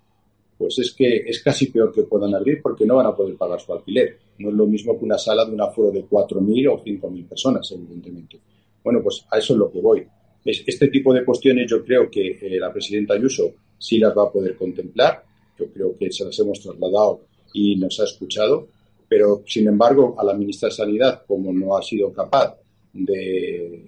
pues 0.61 0.77
es 0.77 0.93
que 0.93 1.23
es 1.25 1.41
casi 1.41 1.71
peor 1.71 1.91
que 1.91 2.03
puedan 2.03 2.35
abrir 2.35 2.61
porque 2.61 2.85
no 2.85 2.97
van 2.97 3.07
a 3.07 3.15
poder 3.15 3.35
pagar 3.35 3.59
su 3.59 3.73
alquiler. 3.73 4.15
No 4.37 4.49
es 4.49 4.55
lo 4.55 4.67
mismo 4.67 4.95
que 4.95 5.05
una 5.05 5.17
sala 5.17 5.43
de 5.43 5.53
un 5.53 5.59
aforo 5.59 5.89
de 5.89 6.05
4.000 6.05 6.71
o 6.71 6.83
5.000 6.83 7.27
personas, 7.27 7.71
evidentemente. 7.71 8.39
Bueno, 8.83 9.01
pues 9.01 9.25
a 9.31 9.39
eso 9.39 9.53
es 9.53 9.59
lo 9.59 9.71
que 9.71 9.81
voy. 9.81 10.05
Es, 10.45 10.63
este 10.67 10.89
tipo 10.89 11.15
de 11.15 11.25
cuestiones 11.25 11.67
yo 11.67 11.83
creo 11.83 12.11
que 12.11 12.37
eh, 12.39 12.59
la 12.59 12.71
presidenta 12.71 13.15
Ayuso 13.15 13.55
sí 13.79 13.97
las 13.97 14.15
va 14.15 14.25
a 14.25 14.31
poder 14.31 14.55
contemplar. 14.55 15.23
Yo 15.57 15.65
creo 15.73 15.97
que 15.97 16.11
se 16.11 16.25
las 16.25 16.37
hemos 16.37 16.59
trasladado 16.59 17.21
y 17.55 17.75
nos 17.77 17.99
ha 17.99 18.03
escuchado. 18.03 18.67
Pero, 19.09 19.41
sin 19.47 19.67
embargo, 19.67 20.15
a 20.19 20.23
la 20.23 20.35
ministra 20.35 20.69
de 20.69 20.75
Sanidad, 20.75 21.23
como 21.25 21.51
no 21.51 21.75
ha 21.75 21.81
sido 21.81 22.13
capaz 22.13 22.55
de 22.93 23.81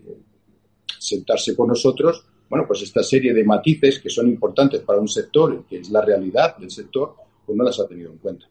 sentarse 0.97 1.55
con 1.55 1.67
nosotros, 1.67 2.25
bueno, 2.53 2.67
pues 2.67 2.83
esta 2.83 3.01
serie 3.01 3.33
de 3.33 3.43
matices 3.43 3.97
que 3.99 4.11
son 4.11 4.27
importantes 4.27 4.81
para 4.81 4.99
un 4.99 5.07
sector, 5.07 5.65
que 5.67 5.79
es 5.79 5.89
la 5.89 6.01
realidad 6.01 6.55
del 6.55 6.69
sector, 6.69 7.15
pues 7.43 7.57
no 7.57 7.63
las 7.63 7.79
ha 7.79 7.87
tenido 7.87 8.11
en 8.11 8.19
cuenta. 8.19 8.45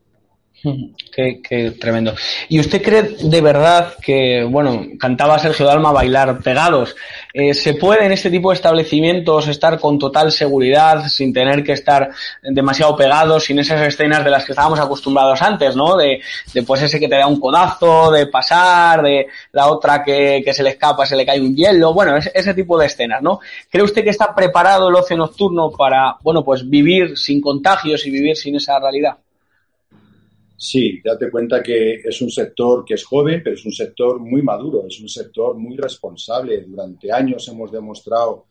Qué, 1.12 1.74
tremendo. 1.78 2.14
¿Y 2.48 2.60
usted 2.60 2.82
cree 2.82 3.02
de 3.02 3.40
verdad 3.40 3.94
que, 4.00 4.44
bueno, 4.44 4.86
cantaba 4.98 5.38
Sergio 5.38 5.66
Dalma 5.66 5.92
bailar 5.92 6.40
pegados? 6.40 6.94
Eh, 7.34 7.52
¿Se 7.54 7.74
puede 7.74 8.06
en 8.06 8.12
este 8.12 8.30
tipo 8.30 8.50
de 8.50 8.56
establecimientos 8.56 9.48
estar 9.48 9.78
con 9.78 9.98
total 9.98 10.30
seguridad, 10.30 11.08
sin 11.08 11.32
tener 11.32 11.64
que 11.64 11.72
estar 11.72 12.10
demasiado 12.42 12.96
pegados, 12.96 13.44
sin 13.44 13.58
esas 13.58 13.80
escenas 13.82 14.24
de 14.24 14.30
las 14.30 14.44
que 14.44 14.52
estábamos 14.52 14.78
acostumbrados 14.78 15.42
antes, 15.42 15.74
¿no? 15.74 15.96
De, 15.96 16.20
de 16.54 16.62
pues 16.62 16.82
ese 16.82 17.00
que 17.00 17.08
te 17.08 17.16
da 17.16 17.26
un 17.26 17.40
codazo, 17.40 18.10
de 18.12 18.26
pasar, 18.26 19.02
de 19.02 19.26
la 19.52 19.66
otra 19.66 20.02
que, 20.02 20.42
que 20.44 20.54
se 20.54 20.62
le 20.62 20.70
escapa, 20.70 21.06
se 21.06 21.16
le 21.16 21.26
cae 21.26 21.40
un 21.40 21.56
hielo, 21.56 21.92
bueno, 21.92 22.16
ese 22.16 22.54
tipo 22.54 22.78
de 22.78 22.86
escenas, 22.86 23.20
¿no? 23.20 23.40
¿Cree 23.70 23.84
usted 23.84 24.04
que 24.04 24.10
está 24.10 24.34
preparado 24.34 24.88
el 24.88 24.94
ocio 24.94 25.16
nocturno 25.16 25.70
para, 25.70 26.16
bueno, 26.22 26.44
pues 26.44 26.68
vivir 26.68 27.18
sin 27.18 27.40
contagios 27.40 28.06
y 28.06 28.10
vivir 28.10 28.36
sin 28.36 28.56
esa 28.56 28.78
realidad? 28.78 29.16
Sí, 30.64 31.00
date 31.02 31.28
cuenta 31.28 31.60
que 31.60 31.94
es 32.04 32.22
un 32.22 32.30
sector 32.30 32.84
que 32.84 32.94
es 32.94 33.04
joven, 33.04 33.40
pero 33.42 33.56
es 33.56 33.64
un 33.66 33.72
sector 33.72 34.20
muy 34.20 34.42
maduro, 34.42 34.86
es 34.86 35.00
un 35.00 35.08
sector 35.08 35.56
muy 35.56 35.76
responsable. 35.76 36.60
Durante 36.60 37.10
años 37.10 37.48
hemos 37.48 37.72
demostrado 37.72 38.46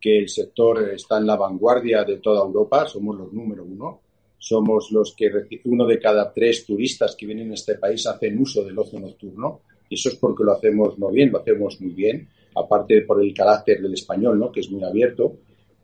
que 0.00 0.16
el 0.20 0.28
sector 0.28 0.90
está 0.90 1.18
en 1.18 1.26
la 1.26 1.34
vanguardia 1.34 2.04
de 2.04 2.18
toda 2.18 2.44
Europa, 2.44 2.86
somos 2.86 3.16
los 3.16 3.32
número 3.32 3.64
uno. 3.64 4.00
Somos 4.38 4.92
los 4.92 5.16
que 5.16 5.28
uno 5.64 5.84
de 5.86 5.98
cada 5.98 6.32
tres 6.32 6.64
turistas 6.64 7.16
que 7.16 7.26
vienen 7.26 7.50
a 7.50 7.54
este 7.54 7.74
país 7.74 8.06
hacen 8.06 8.38
uso 8.40 8.62
del 8.62 8.78
ocio 8.78 9.00
nocturno. 9.00 9.62
Y 9.88 9.96
eso 9.96 10.10
es 10.10 10.14
porque 10.14 10.44
lo 10.44 10.52
hacemos 10.52 10.96
no 11.00 11.10
bien, 11.10 11.32
lo 11.32 11.40
hacemos 11.40 11.80
muy 11.80 11.94
bien, 11.94 12.28
aparte 12.54 13.02
por 13.02 13.20
el 13.20 13.34
carácter 13.34 13.82
del 13.82 13.94
español, 13.94 14.38
¿no? 14.38 14.52
que 14.52 14.60
es 14.60 14.70
muy 14.70 14.84
abierto. 14.84 15.38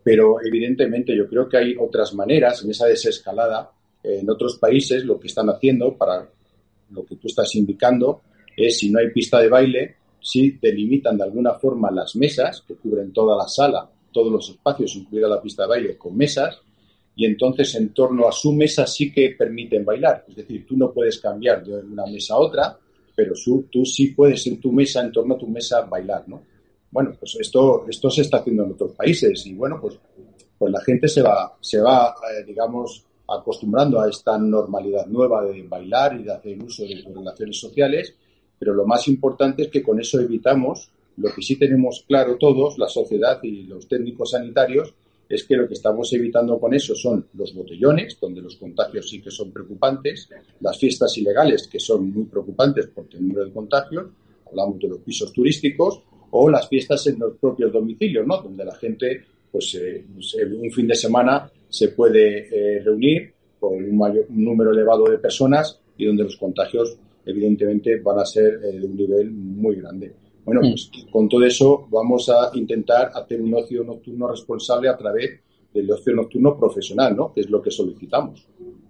Pero 0.05 0.37
evidentemente 0.45 1.17
yo 1.17 1.27
creo 1.27 1.49
que 1.49 1.57
hay 1.57 1.75
otras 1.77 2.15
maneras 2.15 2.63
en 2.63 2.71
esa 2.71 2.87
desescalada. 2.87 3.73
En 4.03 4.29
otros 4.29 4.59
países 4.59 5.05
lo 5.05 5.19
que 5.19 5.29
están 5.29 5.49
haciendo, 5.49 5.97
para 5.97 6.29
lo 6.91 7.05
que 7.05 7.17
tú 7.17 7.29
estás 7.29 7.55
indicando, 7.55 8.23
es 8.57 8.79
si 8.79 8.91
no 8.91 8.99
hay 8.99 9.11
pista 9.11 9.41
de 9.41 9.49
baile, 9.49 9.97
si 10.21 10.53
delimitan 10.53 11.17
de 11.17 11.25
alguna 11.25 11.55
forma 11.55 11.91
las 11.91 12.15
mesas 12.17 12.63
que 12.67 12.75
cubren 12.75 13.13
toda 13.13 13.37
la 13.37 13.49
sala, 13.49 13.89
todos 14.13 14.31
los 14.33 14.51
espacios, 14.51 14.95
incluida 14.95 15.29
la 15.29 15.41
pista 15.41 15.63
de 15.63 15.69
baile, 15.69 15.97
con 15.97 16.17
mesas, 16.17 16.61
y 17.15 17.27
entonces 17.27 17.75
en 17.75 17.93
torno 17.93 18.29
a 18.29 18.33
su 18.33 18.53
mesa 18.53 18.87
sí 18.87 19.13
que 19.13 19.35
permiten 19.37 19.85
bailar. 19.85 20.25
Es 20.29 20.37
decir, 20.37 20.67
tú 20.67 20.77
no 20.77 20.93
puedes 20.93 21.19
cambiar 21.19 21.65
de 21.65 21.75
una 21.75 22.07
mesa 22.07 22.35
a 22.35 22.39
otra, 22.39 22.79
pero 23.15 23.35
tú, 23.71 23.85
sí 23.85 24.09
puedes 24.09 24.47
en 24.47 24.61
tu 24.61 24.73
mesa, 24.73 25.03
en 25.03 25.13
torno 25.13 25.35
a 25.35 25.39
tu 25.39 25.47
mesa, 25.47 25.83
bailar, 25.83 26.29
¿no? 26.29 26.43
Bueno, 26.91 27.15
pues 27.19 27.37
esto, 27.41 27.87
esto 27.89 28.11
se 28.11 28.23
está 28.23 28.39
haciendo 28.39 28.65
en 28.65 28.73
otros 28.73 28.93
países 28.93 29.47
y 29.47 29.55
bueno, 29.55 29.79
pues, 29.81 29.99
pues 30.59 30.73
la 30.73 30.81
gente 30.83 31.09
se 31.09 31.23
va, 31.23 31.57
se 31.61 31.81
va 31.81 32.15
eh, 32.31 32.45
digamos, 32.47 33.05
acostumbrando 33.39 34.01
a 34.01 34.09
esta 34.09 34.39
normalidad 34.39 35.07
nueva 35.07 35.45
de 35.45 35.63
bailar 35.63 36.21
y 36.21 36.25
de 36.25 36.33
hacer 36.33 36.63
uso 36.63 36.85
de 36.85 37.03
relaciones 37.15 37.59
sociales, 37.59 38.15
pero 38.59 38.75
lo 38.75 38.87
más 38.87 39.09
importante 39.09 39.63
es 39.63 39.69
que 39.69 39.83
con 39.83 40.01
eso 40.01 40.21
evitamos 40.21 40.91
lo 41.17 41.33
que 41.35 41.43
sí 41.43 41.57
tenemos 41.57 42.05
claro 42.07 42.37
todos, 42.39 42.79
la 42.79 42.89
sociedad 42.89 43.39
y 43.43 43.65
los 43.65 43.87
técnicos 43.87 44.31
sanitarios, 44.31 44.95
es 45.29 45.45
que 45.45 45.57
lo 45.57 45.67
que 45.67 45.75
estamos 45.75 46.13
evitando 46.13 46.59
con 46.59 46.75
eso 46.75 46.95
son 46.95 47.27
los 47.35 47.55
botellones, 47.55 48.19
donde 48.21 48.43
los 48.43 48.57
contagios 48.57 49.09
sí 49.09 49.21
que 49.21 49.31
son 49.31 49.51
preocupantes, 49.51 50.29
las 50.61 50.79
fiestas 50.79 51.17
ilegales, 51.17 51.69
que 51.69 51.81
son 51.81 52.13
muy 52.13 52.25
preocupantes 52.25 52.89
por 52.89 53.07
el 53.13 53.29
número 53.29 53.45
de 53.47 53.53
contagios, 53.53 54.07
hablamos 54.47 54.79
de 54.79 54.89
los 54.89 54.99
pisos 54.99 55.33
turísticos, 55.33 56.03
o 56.31 56.51
las 56.51 56.69
fiestas 56.69 57.07
en 57.07 57.19
los 57.19 57.37
propios 57.37 57.73
domicilios, 57.73 58.27
¿no? 58.27 58.43
donde 58.43 58.65
la 58.65 58.75
gente, 58.75 59.25
pues, 59.51 59.75
eh, 59.75 60.05
pues 60.15 60.35
un 60.35 60.71
fin 60.71 60.87
de 60.87 60.95
semana 60.95 61.51
se 61.73 61.89
puede 61.89 62.49
eh, 62.53 62.83
reunir 62.83 63.33
con 63.59 63.75
un, 63.75 63.97
mayor, 63.97 64.27
un 64.29 64.45
número 64.45 64.73
elevado 64.73 65.05
de 65.05 65.17
personas 65.17 65.81
y 65.97 66.05
donde 66.05 66.25
los 66.25 66.37
contagios, 66.37 66.99
evidentemente, 67.25 67.99
van 68.01 68.19
a 68.19 68.27
ser 68.27 68.61
eh, 68.63 68.79
de 68.79 68.87
un 68.87 68.95
nivel 68.95 69.31
muy 69.31 69.77
grande. 69.77 70.13
Bueno, 70.45 70.61
mm. 70.61 70.71
pues 70.71 70.91
con 71.11 71.29
todo 71.31 71.43
eso 71.45 71.87
vamos 71.91 72.29
a 72.29 72.51
intentar 72.55 73.11
hacer 73.15 73.41
un 73.41 73.55
ocio 73.55 73.83
nocturno 73.85 74.29
responsable 74.29 74.91
a 74.91 74.97
través 74.99 75.41
del 75.73 75.91
ocio 75.91 76.15
nocturno 76.15 76.59
profesional, 76.59 77.17
¿no? 77.17 77.33
Que 77.33 77.41
es 77.41 77.49
lo 77.49 77.63
que 77.63 77.71
solicitamos. 77.71 78.47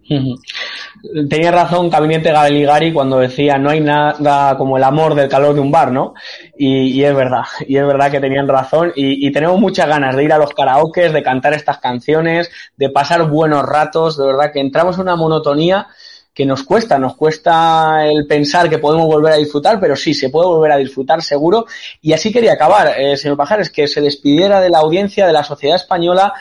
Tenía 0.09 1.51
razón 1.51 1.91
Gabinete 1.91 2.33
Galigari 2.33 2.93
cuando 2.93 3.19
decía 3.19 3.59
no 3.59 3.71
hay 3.71 3.81
nada 3.81 4.57
como 4.57 4.77
el 4.77 4.85
amor 4.85 5.15
del 5.15 5.29
calor 5.29 5.55
de 5.55 5.61
un 5.61 5.71
bar, 5.71 5.91
¿no? 5.91 6.15
Y, 6.57 7.03
es 7.03 7.15
verdad, 7.15 7.45
y 7.67 7.77
es 7.77 7.87
verdad 7.87 8.11
que 8.11 8.21
tenían 8.21 8.49
razón 8.49 8.93
y, 8.95 9.31
tenemos 9.33 9.59
muchas 9.59 9.89
ganas 9.89 10.17
de 10.17 10.25
ir 10.25 10.33
a 10.33 10.39
los 10.39 10.51
karaokes, 10.51 11.13
de 11.13 11.23
cantar 11.23 11.55
estas 11.55 11.79
canciones, 11.79 12.51
de 12.77 12.91
pasar 12.91 13.29
buenos 13.29 13.65
ratos, 13.65 14.17
de 14.17 14.27
verdad 14.27 14.53
que 14.53 14.61
entramos 14.61 14.97
en 14.97 15.03
una 15.03 15.17
monotonía 15.17 15.89
que 16.35 16.47
nos 16.47 16.63
cuesta, 16.63 16.99
nos 16.99 17.15
cuesta 17.15 18.07
el 18.07 18.27
pensar 18.27 18.71
que 18.71 18.79
podemos 18.79 19.07
volver 19.07 19.35
a 19.35 19.37
disfrutar, 19.37 19.79
pero 19.79 19.95
sí, 19.97 20.15
se 20.15 20.31
puede 20.31 20.47
volver 20.47 20.73
a 20.73 20.77
disfrutar 20.79 21.23
seguro. 21.23 21.67
Y 22.01 22.15
así 22.15 22.33
quería 22.33 22.55
acabar, 22.55 22.95
eh, 22.99 23.17
señor 23.19 23.37
Pajares, 23.37 23.69
que 23.69 23.87
se 23.87 24.01
despidiera 24.01 24.61
de 24.61 24.71
la 24.71 24.79
audiencia 24.79 25.27
de 25.27 25.33
la 25.35 25.45
sociedad 25.45 25.77
española, 25.77 26.33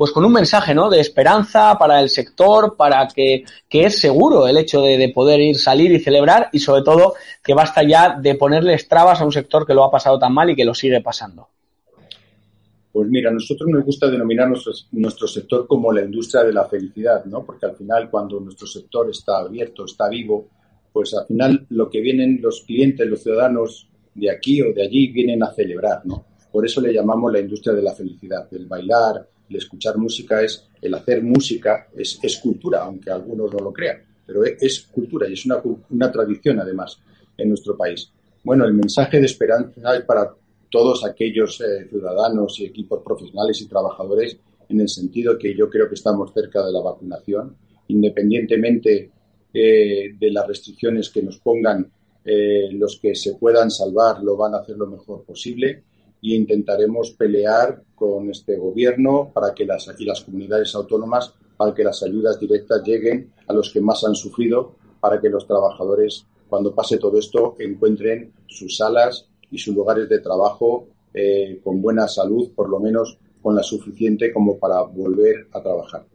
pues 0.00 0.12
con 0.12 0.24
un 0.24 0.32
mensaje, 0.32 0.74
¿no? 0.74 0.88
De 0.88 0.98
esperanza 0.98 1.76
para 1.78 2.00
el 2.00 2.08
sector, 2.08 2.74
para 2.74 3.06
que, 3.06 3.44
que 3.68 3.84
es 3.84 4.00
seguro 4.00 4.48
el 4.48 4.56
hecho 4.56 4.80
de, 4.80 4.96
de 4.96 5.10
poder 5.10 5.40
ir, 5.40 5.58
salir 5.58 5.92
y 5.92 6.00
celebrar, 6.00 6.48
y 6.54 6.58
sobre 6.58 6.80
todo 6.80 7.12
que 7.44 7.52
basta 7.52 7.82
ya 7.82 8.18
de 8.18 8.34
ponerles 8.34 8.88
trabas 8.88 9.20
a 9.20 9.26
un 9.26 9.32
sector 9.32 9.66
que 9.66 9.74
lo 9.74 9.84
ha 9.84 9.90
pasado 9.90 10.18
tan 10.18 10.32
mal 10.32 10.48
y 10.48 10.56
que 10.56 10.64
lo 10.64 10.72
sigue 10.72 11.02
pasando. 11.02 11.48
Pues 12.90 13.10
mira, 13.10 13.28
a 13.28 13.34
nosotros 13.34 13.68
nos 13.68 13.84
gusta 13.84 14.08
denominar 14.08 14.48
nuestro, 14.48 15.28
sector 15.28 15.66
como 15.66 15.92
la 15.92 16.00
industria 16.00 16.44
de 16.44 16.54
la 16.54 16.64
felicidad, 16.64 17.26
¿no? 17.26 17.44
Porque 17.44 17.66
al 17.66 17.76
final 17.76 18.08
cuando 18.08 18.40
nuestro 18.40 18.66
sector 18.66 19.10
está 19.10 19.40
abierto, 19.40 19.84
está 19.84 20.08
vivo, 20.08 20.48
pues 20.94 21.12
al 21.12 21.26
final 21.26 21.66
lo 21.68 21.90
que 21.90 22.00
vienen 22.00 22.40
los 22.40 22.62
clientes, 22.62 23.06
los 23.06 23.22
ciudadanos 23.22 23.86
de 24.14 24.30
aquí 24.30 24.62
o 24.62 24.72
de 24.72 24.82
allí 24.82 25.08
vienen 25.08 25.42
a 25.42 25.52
celebrar, 25.52 26.06
¿no? 26.06 26.24
Por 26.50 26.64
eso 26.64 26.80
le 26.80 26.90
llamamos 26.90 27.30
la 27.30 27.40
industria 27.40 27.74
de 27.74 27.82
la 27.82 27.92
felicidad. 27.92 28.48
El 28.50 28.64
bailar, 28.64 29.28
el 29.50 29.56
escuchar 29.56 29.98
música 29.98 30.42
es, 30.42 30.68
el 30.80 30.94
hacer 30.94 31.22
música 31.22 31.88
es, 31.94 32.18
es 32.22 32.38
cultura, 32.38 32.84
aunque 32.84 33.10
algunos 33.10 33.52
no 33.52 33.58
lo 33.58 33.72
crean, 33.72 33.98
pero 34.24 34.44
es, 34.44 34.62
es 34.62 34.80
cultura 34.82 35.28
y 35.28 35.34
es 35.34 35.44
una, 35.44 35.60
una 35.90 36.10
tradición 36.10 36.60
además 36.60 36.98
en 37.36 37.48
nuestro 37.48 37.76
país. 37.76 38.10
Bueno, 38.44 38.64
el 38.64 38.72
mensaje 38.72 39.18
de 39.18 39.26
esperanza 39.26 39.96
es 39.96 40.04
para 40.04 40.32
todos 40.70 41.04
aquellos 41.04 41.60
eh, 41.60 41.88
ciudadanos 41.88 42.58
y 42.60 42.66
equipos 42.66 43.02
profesionales 43.04 43.60
y 43.60 43.68
trabajadores 43.68 44.38
en 44.68 44.80
el 44.80 44.88
sentido 44.88 45.36
que 45.36 45.54
yo 45.54 45.68
creo 45.68 45.88
que 45.88 45.96
estamos 45.96 46.32
cerca 46.32 46.64
de 46.64 46.72
la 46.72 46.80
vacunación, 46.80 47.56
independientemente 47.88 49.10
eh, 49.52 50.14
de 50.16 50.30
las 50.30 50.46
restricciones 50.46 51.10
que 51.10 51.22
nos 51.24 51.38
pongan, 51.38 51.90
eh, 52.24 52.68
los 52.72 53.00
que 53.00 53.16
se 53.16 53.34
puedan 53.34 53.70
salvar 53.70 54.22
lo 54.22 54.36
van 54.36 54.54
a 54.54 54.58
hacer 54.58 54.76
lo 54.76 54.86
mejor 54.86 55.24
posible 55.24 55.82
y 56.20 56.34
intentaremos 56.34 57.12
pelear 57.12 57.82
con 57.94 58.30
este 58.30 58.56
gobierno 58.56 59.30
para 59.32 59.54
que 59.54 59.64
las, 59.64 59.90
y 59.98 60.04
las 60.04 60.22
comunidades 60.22 60.74
autónomas 60.74 61.34
para 61.60 61.74
que 61.74 61.84
las 61.84 62.02
ayudas 62.02 62.40
directas 62.40 62.82
lleguen 62.84 63.34
a 63.46 63.52
los 63.52 63.70
que 63.70 63.82
más 63.82 64.02
han 64.04 64.14
sufrido, 64.14 64.76
para 64.98 65.20
que 65.20 65.28
los 65.28 65.46
trabajadores, 65.46 66.24
cuando 66.48 66.74
pase 66.74 66.96
todo 66.96 67.18
esto, 67.18 67.56
encuentren 67.58 68.32
sus 68.46 68.78
salas 68.78 69.28
y 69.50 69.58
sus 69.58 69.74
lugares 69.74 70.08
de 70.08 70.20
trabajo 70.20 70.86
eh, 71.12 71.60
con 71.62 71.82
buena 71.82 72.08
salud, 72.08 72.50
por 72.54 72.70
lo 72.70 72.80
menos 72.80 73.18
con 73.42 73.54
la 73.54 73.62
suficiente 73.62 74.32
como 74.32 74.58
para 74.58 74.80
volver 74.80 75.48
a 75.52 75.60
trabajar. 75.60 76.06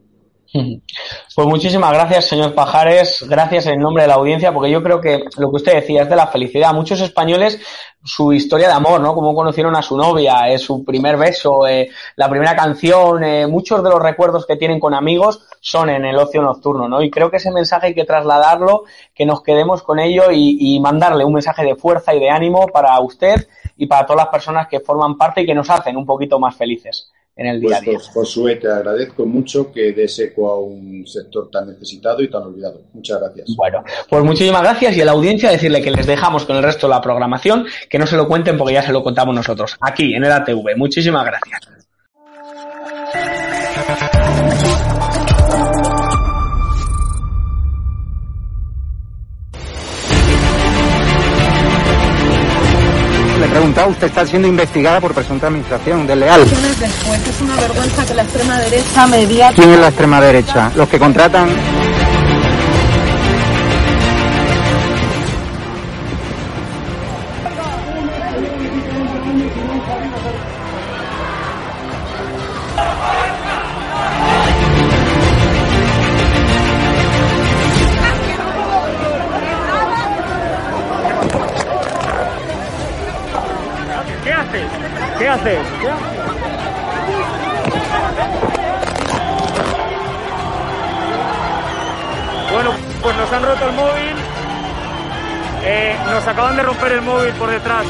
Pues 1.35 1.47
muchísimas 1.47 1.91
gracias, 1.91 2.25
señor 2.25 2.53
Pajares. 2.53 3.25
Gracias 3.27 3.65
en 3.67 3.79
nombre 3.79 4.03
de 4.03 4.07
la 4.07 4.15
audiencia, 4.15 4.53
porque 4.53 4.71
yo 4.71 4.81
creo 4.81 5.01
que 5.01 5.25
lo 5.37 5.49
que 5.49 5.55
usted 5.55 5.73
decía 5.75 6.03
es 6.03 6.09
de 6.09 6.15
la 6.15 6.27
felicidad. 6.27 6.73
Muchos 6.73 7.01
españoles, 7.01 7.59
su 8.03 8.31
historia 8.31 8.67
de 8.67 8.73
amor, 8.73 9.01
¿no? 9.01 9.13
Cómo 9.13 9.35
conocieron 9.35 9.75
a 9.75 9.81
su 9.81 9.97
novia, 9.97 10.49
eh, 10.49 10.57
su 10.57 10.85
primer 10.85 11.17
beso, 11.17 11.67
eh, 11.67 11.89
la 12.15 12.29
primera 12.29 12.55
canción, 12.55 13.23
eh, 13.23 13.47
muchos 13.47 13.83
de 13.83 13.89
los 13.89 14.01
recuerdos 14.01 14.45
que 14.45 14.55
tienen 14.55 14.79
con 14.79 14.93
amigos 14.93 15.45
son 15.59 15.89
en 15.89 16.05
el 16.05 16.15
ocio 16.15 16.41
nocturno, 16.41 16.87
¿no? 16.87 17.01
Y 17.01 17.11
creo 17.11 17.29
que 17.29 17.37
ese 17.37 17.51
mensaje 17.51 17.87
hay 17.87 17.93
que 17.93 18.05
trasladarlo, 18.05 18.83
que 19.13 19.25
nos 19.25 19.43
quedemos 19.43 19.83
con 19.83 19.99
ello 19.99 20.31
y, 20.31 20.57
y 20.59 20.79
mandarle 20.79 21.25
un 21.25 21.33
mensaje 21.33 21.65
de 21.65 21.75
fuerza 21.75 22.15
y 22.15 22.19
de 22.19 22.29
ánimo 22.29 22.67
para 22.67 22.97
usted 23.01 23.47
y 23.75 23.87
para 23.87 24.05
todas 24.05 24.23
las 24.23 24.31
personas 24.31 24.67
que 24.69 24.79
forman 24.79 25.17
parte 25.17 25.41
y 25.41 25.45
que 25.45 25.53
nos 25.53 25.69
hacen 25.69 25.97
un 25.97 26.05
poquito 26.05 26.39
más 26.39 26.55
felices 26.55 27.11
en 27.35 27.47
el 27.47 27.59
día 27.59 27.77
a 27.77 27.81
día. 27.81 27.93
Pues, 27.93 28.07
Josué, 28.07 28.55
te 28.55 28.71
agradezco 28.71 29.25
mucho 29.25 29.71
que 29.71 29.91
des 29.91 30.17
eco 30.19 30.49
a 30.49 30.59
un 30.59 31.05
sector 31.05 31.49
tan 31.51 31.67
necesitado 31.67 32.21
y 32.21 32.29
tan 32.29 32.43
olvidado. 32.43 32.81
Muchas 32.93 33.19
gracias. 33.19 33.55
Bueno, 33.55 33.83
pues 34.09 34.23
muchísimas 34.23 34.61
gracias 34.61 34.95
y 34.95 35.01
a 35.01 35.05
la 35.05 35.11
audiencia 35.11 35.51
decirle 35.51 35.81
que 35.81 35.91
les 35.91 36.05
dejamos 36.05 36.45
con 36.45 36.55
el 36.55 36.63
resto 36.63 36.87
de 36.87 36.93
la 36.93 37.01
programación, 37.01 37.65
que 37.89 37.99
no 37.99 38.07
se 38.07 38.15
lo 38.15 38.27
cuenten 38.27 38.57
porque 38.57 38.73
ya 38.73 38.81
se 38.81 38.93
lo 38.93 39.03
contamos 39.03 39.35
nosotros, 39.35 39.75
aquí 39.81 40.13
en 40.13 40.23
el 40.23 40.31
ATV. 40.31 40.77
Muchísimas 40.77 41.25
gracias. 41.25 41.74
Preguntado, 53.55 53.89
usted 53.89 54.07
está 54.07 54.25
siendo 54.25 54.49
investigada 54.49 54.99
por 54.99 55.13
presunta 55.13 55.47
administración 55.47 56.05
desleal. 56.05 56.41
Después 56.41 57.27
es 57.27 57.41
una 57.41 57.55
vergüenza 57.55 58.05
que 58.05 58.13
la 58.13 58.23
extrema 58.23 58.59
derecha 58.59 59.07
media. 59.07 59.51
¿Quién 59.55 59.71
es 59.71 59.79
la 59.79 59.87
extrema 59.87 60.19
derecha? 60.19 60.71
Los 60.75 60.89
que 60.89 60.99
contratan 60.99 61.47
romper 96.75 96.97
el 96.97 97.01
móvil 97.01 97.33
por 97.33 97.49
detrás. 97.49 97.85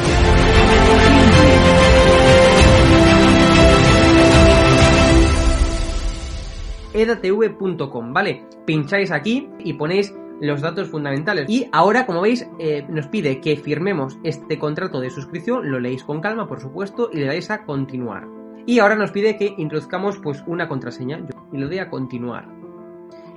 edatv.com, 6.93 8.13
¿vale? 8.13 8.45
Pincháis 8.65 9.11
aquí 9.11 9.49
y 9.59 9.73
ponéis 9.73 10.13
los 10.39 10.61
datos 10.61 10.89
fundamentales. 10.89 11.49
Y 11.49 11.67
ahora, 11.71 12.05
como 12.05 12.21
veis, 12.21 12.47
eh, 12.59 12.85
nos 12.87 13.07
pide 13.07 13.41
que 13.41 13.57
firmemos 13.57 14.17
este 14.23 14.57
contrato 14.57 15.01
de 15.01 15.09
suscripción, 15.09 15.69
lo 15.69 15.79
leéis 15.79 16.03
con 16.03 16.21
calma, 16.21 16.47
por 16.47 16.61
supuesto, 16.61 17.09
y 17.11 17.17
le 17.17 17.25
dais 17.25 17.49
a 17.51 17.65
continuar. 17.65 18.27
Y 18.65 18.79
ahora 18.79 18.95
nos 18.95 19.11
pide 19.11 19.37
que 19.37 19.53
introduzcamos 19.57 20.17
pues 20.19 20.43
una 20.47 20.67
contraseña. 20.69 21.25
Y 21.51 21.57
le 21.57 21.65
doy 21.65 21.79
a 21.79 21.89
continuar. 21.89 22.64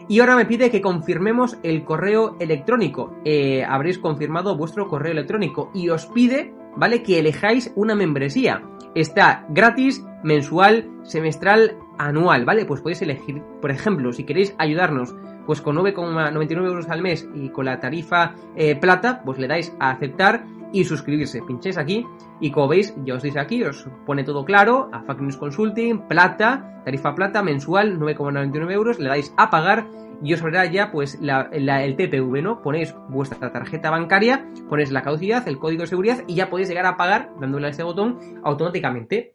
Y 0.09 0.21
ahora 0.21 0.37
me 0.37 0.47
pide 0.47 0.71
que 0.71 0.81
confirmemos 0.81 1.59
el 1.63 1.85
correo 1.85 2.37
electrónico. 2.41 3.15
Eh, 3.27 3.63
habréis 3.63 3.99
confirmado 3.99 4.57
vuestro 4.57 4.89
correo 4.89 5.13
electrónico 5.13 5.71
y 5.75 5.91
os 5.91 6.07
pide, 6.07 6.55
¿vale? 6.77 7.03
Que 7.03 7.19
elijáis 7.19 7.73
una 7.77 7.95
membresía. 7.95 8.63
Está 8.95 9.45
gratis, 9.51 10.03
mensual, 10.25 10.91
semestral, 11.03 11.77
anual, 11.99 12.47
¿vale? 12.47 12.65
Pues 12.65 12.81
podéis 12.81 13.03
elegir, 13.03 13.43
por 13.61 13.71
ejemplo, 13.71 14.13
si 14.13 14.25
queréis 14.25 14.55
ayudarnos 14.59 15.15
pues 15.45 15.63
con 15.63 15.77
9,99 15.77 16.67
euros 16.67 16.91
al 16.91 17.01
mes 17.01 17.27
y 17.35 17.49
con 17.49 17.65
la 17.65 17.81
tarifa 17.81 18.35
eh, 18.55 18.77
plata, 18.77 19.23
pues 19.25 19.39
le 19.39 19.49
dais 19.49 19.75
a 19.81 19.91
aceptar 19.91 20.45
y 20.73 20.85
suscribirse. 20.85 21.43
Pincháis 21.43 21.79
aquí 21.79 22.07
y 22.41 22.51
como 22.51 22.69
veis, 22.69 22.95
ya 23.05 23.15
os 23.15 23.23
dice 23.23 23.41
aquí, 23.41 23.63
os 23.63 23.89
pone 24.07 24.25
todo 24.25 24.45
claro, 24.45 24.89
a 24.93 25.03
Fact 25.03 25.21
News 25.21 25.37
Consulting, 25.37 26.09
plata, 26.09 26.83
tarifa 26.85 27.15
plata, 27.15 27.43
mensual, 27.43 27.99
9,99 27.99 28.73
euros, 28.73 28.99
le 28.99 29.09
dais 29.09 29.33
a 29.37 29.51
pagar 29.51 29.87
y 30.23 30.35
os 30.35 30.43
verá 30.43 30.67
ya 30.67 30.91
pues 30.91 31.19
el 31.21 31.97
TPV, 31.97 32.43
¿no? 32.43 32.61
Ponéis 32.61 32.95
vuestra 33.09 33.53
tarjeta 33.53 33.91
bancaria, 33.91 34.49
ponéis 34.69 34.91
la 34.91 35.03
caducidad, 35.03 35.47
el 35.47 35.59
código 35.59 35.83
de 35.83 35.89
seguridad 35.89 36.25
y 36.27 36.35
ya 36.35 36.51
podéis 36.51 36.69
llegar 36.69 36.87
a 36.87 36.97
pagar 36.97 37.31
dándole 37.41 37.69
a 37.69 37.71
este 37.71 37.85
botón 37.85 38.19
automáticamente. 38.43 39.35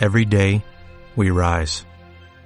Every 0.00 0.24
day, 0.24 0.62
we 1.16 1.30
rise, 1.30 1.86